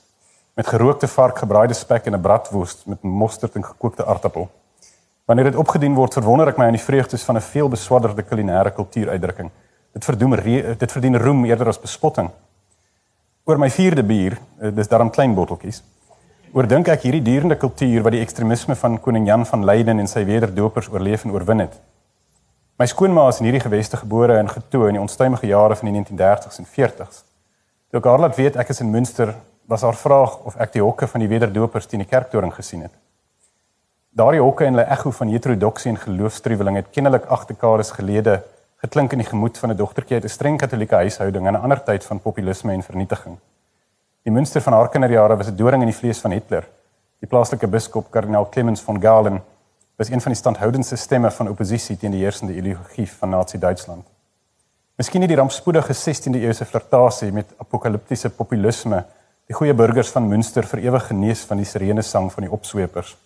[0.56, 4.50] Met gerookte vark, gebraaide spek en 'n bratwurst met mosterd en gekookte aartappel.
[5.26, 8.72] Wanneer dit opgedien word, verwonder ek my aan die vreugdes van 'n veel beswadderde kulinaire
[8.72, 9.52] kultuuruitdrukking.
[9.94, 12.30] Dit verdien dit verdien roem eerder as bespotting.
[13.46, 15.84] Oor my vierde bier, eh, dis daarom klein botteltjies
[16.56, 20.22] oordink ek hierdie dierende kultuur wat die ekstremisme van koning Jan van Leyden en sy
[20.24, 21.74] wederdopers oorleef en oorwin het.
[22.80, 25.96] My skoonma is in hierdie geweste gebore en getoe in die onstuimige jare van die
[25.98, 27.26] 1930s en 40s.
[27.92, 29.34] Toe ek haar laat weet ek is in Münster,
[29.68, 32.96] was haar vraag of ek die hokke van die wederdopers teen die kerktoring gesien het.
[34.16, 38.38] Daardie hokke en hulle ekho van heterodoksie en geloofstruweling het kennelik agtekades gelede
[38.80, 41.84] geklink in die gemoed van 'n dogtertjie uit 'n streng katolieke huishouding in 'n ander
[41.84, 43.36] tyd van populisme en vernietiging.
[44.24, 46.64] Die Münster van haar kinderjare was 'n doring in die vlees van Hitler.
[47.20, 49.44] Die plaaslike biskop kardinaal Clemens von Galen
[49.98, 54.08] was een van die standhoudendste stemme van oppositie teen die heersende ideologie van Nazi-Duitsland.
[54.96, 59.06] Miskien het die rampspoedige 16de eeuse flirtasie met apokaliptiese populisme
[59.46, 63.18] die goeie burgers van Münster vir ewig genees van die sirene sang van die opswepers.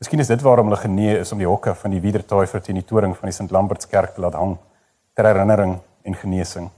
[0.00, 2.86] Miskien is dit waarom hulle genee is om die hokke van die Wiedertäufer teen die
[2.88, 3.50] toring van die St.
[3.52, 4.54] Lambertskerk te laat hang
[5.12, 5.74] ter herinnering
[6.08, 6.70] en genesing.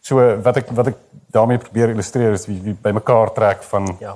[0.00, 1.02] So wat ek wat ek
[1.36, 4.14] daarmee probeer illustreer is wie, wie bymekaar trek van ja.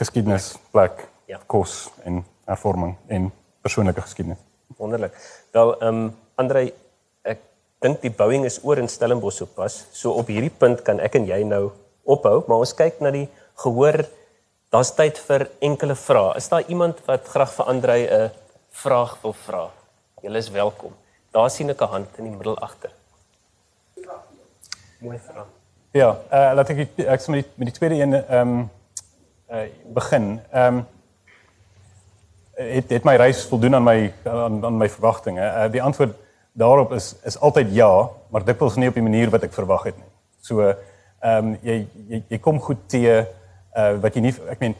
[0.00, 1.42] geskiedenis, plek, ja.
[1.44, 3.28] kos en hervorming en
[3.60, 4.40] persoonlike geskiedenis.
[4.80, 5.12] Wonderlik.
[5.52, 6.64] Wel, ehm um, Andre,
[7.28, 7.44] ek
[7.84, 9.82] dink die bouing is oor in Stellenbosch sopas.
[9.92, 11.66] So op hierdie punt kan ek en jy nou
[12.08, 13.26] ophou, maar ons kyk na die
[13.60, 14.00] gehoor.
[14.72, 16.36] Daar's tyd vir enkele vrae.
[16.36, 18.30] Is daar iemand wat graag vir Andre 'n
[18.70, 19.70] vraag wil vra?
[20.22, 20.92] Julle is welkom.
[21.30, 22.90] Daar sien ek 'n hand in die middel agter
[25.02, 25.46] mooi vraag.
[25.92, 28.70] Ja, uh, laat ek ek sê met met die tweede een ehm um,
[29.50, 30.28] uh, begin.
[30.50, 30.84] Ehm um,
[32.52, 35.42] het het my reis voldoen aan my aan, aan my verwagtinge.
[35.42, 36.14] Uh, die antwoord
[36.52, 39.98] daarop is is altyd ja, maar dikwels nie op die manier wat ek verwag het
[39.98, 40.10] nie.
[40.40, 40.76] So ehm
[41.36, 43.26] um, jy, jy jy kom goed te
[43.76, 44.74] uh wat jy nie ek meen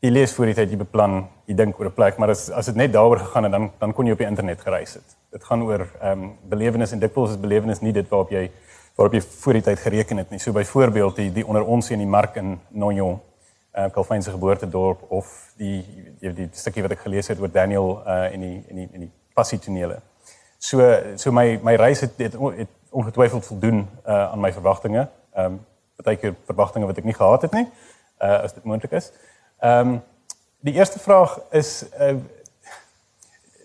[0.00, 2.66] jy lees voor die tyd jy beplan, jy dink oor 'n plek, maar as as
[2.66, 5.16] dit net daaroor gegaan het dan dan kon jy op die internet gereis het.
[5.30, 8.50] Dit gaan oor ehm um, belewenis en dikwels is belewenis nie dit waarop jy
[8.96, 10.38] waarop jy voor die tyd gereken het nie.
[10.38, 13.20] So byvoorbeeld die die onder ons in die mark in Nonjon,
[13.78, 15.84] uh Calvin se geboortedorp of die
[16.20, 19.00] die, die stukkie wat ek gelees het oor Daniel uh in die in die in
[19.00, 20.00] die passie tonele.
[20.58, 20.80] So
[21.16, 25.08] so my my reis het het, het ongetwyfeld voldoen uh aan my verwagtinge.
[25.34, 25.60] Ehm um,
[26.00, 27.66] partykeer verwagtinge wat ek nie gehad het nie.
[28.20, 29.12] Uh as dit moontlik is.
[29.60, 30.02] Ehm um,
[30.60, 32.16] die eerste vraag is uh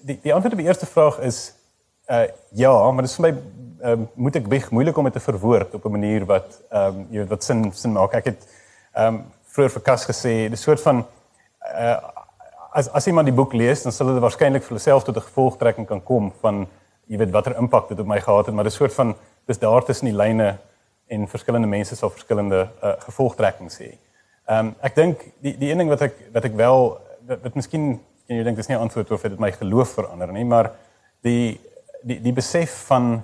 [0.02, 1.54] die die antwoord op die eerste vraag is
[2.10, 5.14] uh ja, maar dit is vir my ehm um, moet ek baie moeilik om dit
[5.14, 8.14] te verwoord op 'n manier wat ehm um, jy weet wat sin sin maak.
[8.14, 8.48] Ek het
[8.94, 9.24] ehm um,
[9.56, 11.06] vroeër vir Kas gesê, 'n soort van
[11.80, 11.98] uh
[12.76, 15.88] as as iemand die boek lees, dan sal hulle waarskynlik vir hulself tot 'n gevolgtrekking
[15.88, 16.68] kan kom van
[17.08, 19.84] jy weet watter impak dit op my gehad het, maar 'n soort van dis daar
[19.84, 20.58] tussen die lyne
[21.08, 23.98] en verskillende mense sal verskillende uh, gevolgtrekkings hê.
[24.46, 26.84] Ehm um, ek dink die die een ding wat ek wat ek wel
[27.28, 27.96] wat, wat miskien
[28.28, 30.72] en jy dink dis nie 'n antwoord of dit my geloof verander nie, maar
[31.22, 31.60] die
[32.04, 33.24] die die besef van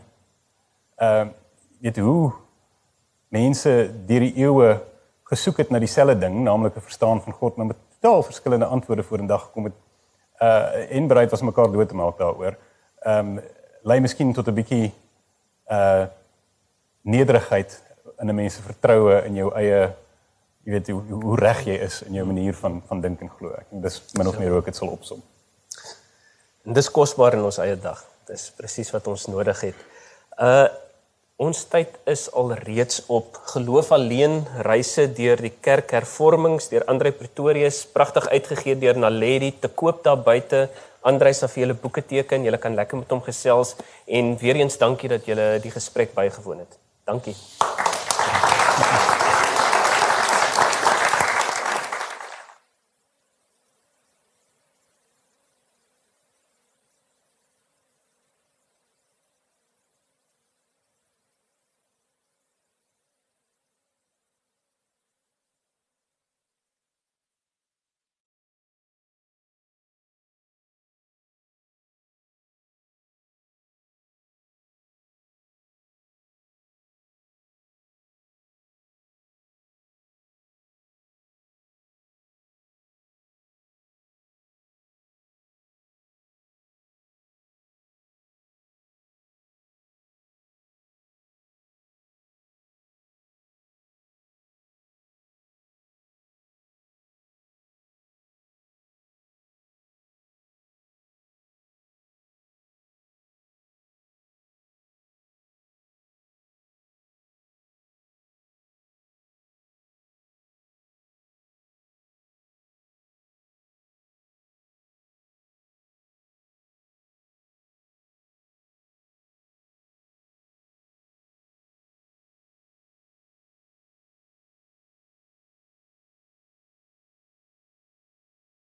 [0.97, 1.34] ehm uh,
[1.82, 2.32] weet hoe
[3.30, 4.80] mense deur die eeue
[5.24, 9.03] gesoek het na dieselfde ding, naamlik 'n verstaan van God, maar met totaal verskillende antwoorde
[9.03, 9.74] voor in dag gekom het.
[10.41, 12.57] Uh en bereid was mekaar dood te maak daaroor.
[12.99, 13.41] Ehm um,
[13.82, 14.93] lei miskien tot 'n bietjie
[15.69, 16.05] uh
[17.01, 17.84] nederigheid
[18.19, 19.93] in 'n mens se vertroue in jou eie
[20.66, 23.53] jy weet hoe, hoe reg jy is in jou manier van van dink en glo.
[23.57, 25.24] Ek dink dis min of meer hoe ek dit sal opsom.
[26.66, 28.03] En dis kosbaar in ons eie dag.
[28.30, 29.89] Dis presies wat ons nodig het.
[30.38, 30.70] Uh
[31.41, 37.80] Ons tyd is al reeds op geloof alleen reise deur die kerkhervormings deur Andre Pretorius
[37.89, 40.68] pragtig uitgegee deur Naledi te koop daar buite
[41.01, 42.45] Andrei sal vir julle boeke teken.
[42.45, 43.74] Julle kan lekker met hom gesels
[44.05, 46.78] en weer eens dankie dat julle die gesprek bygewoon het.
[47.09, 47.36] Dankie.
[48.82, 49.11] You.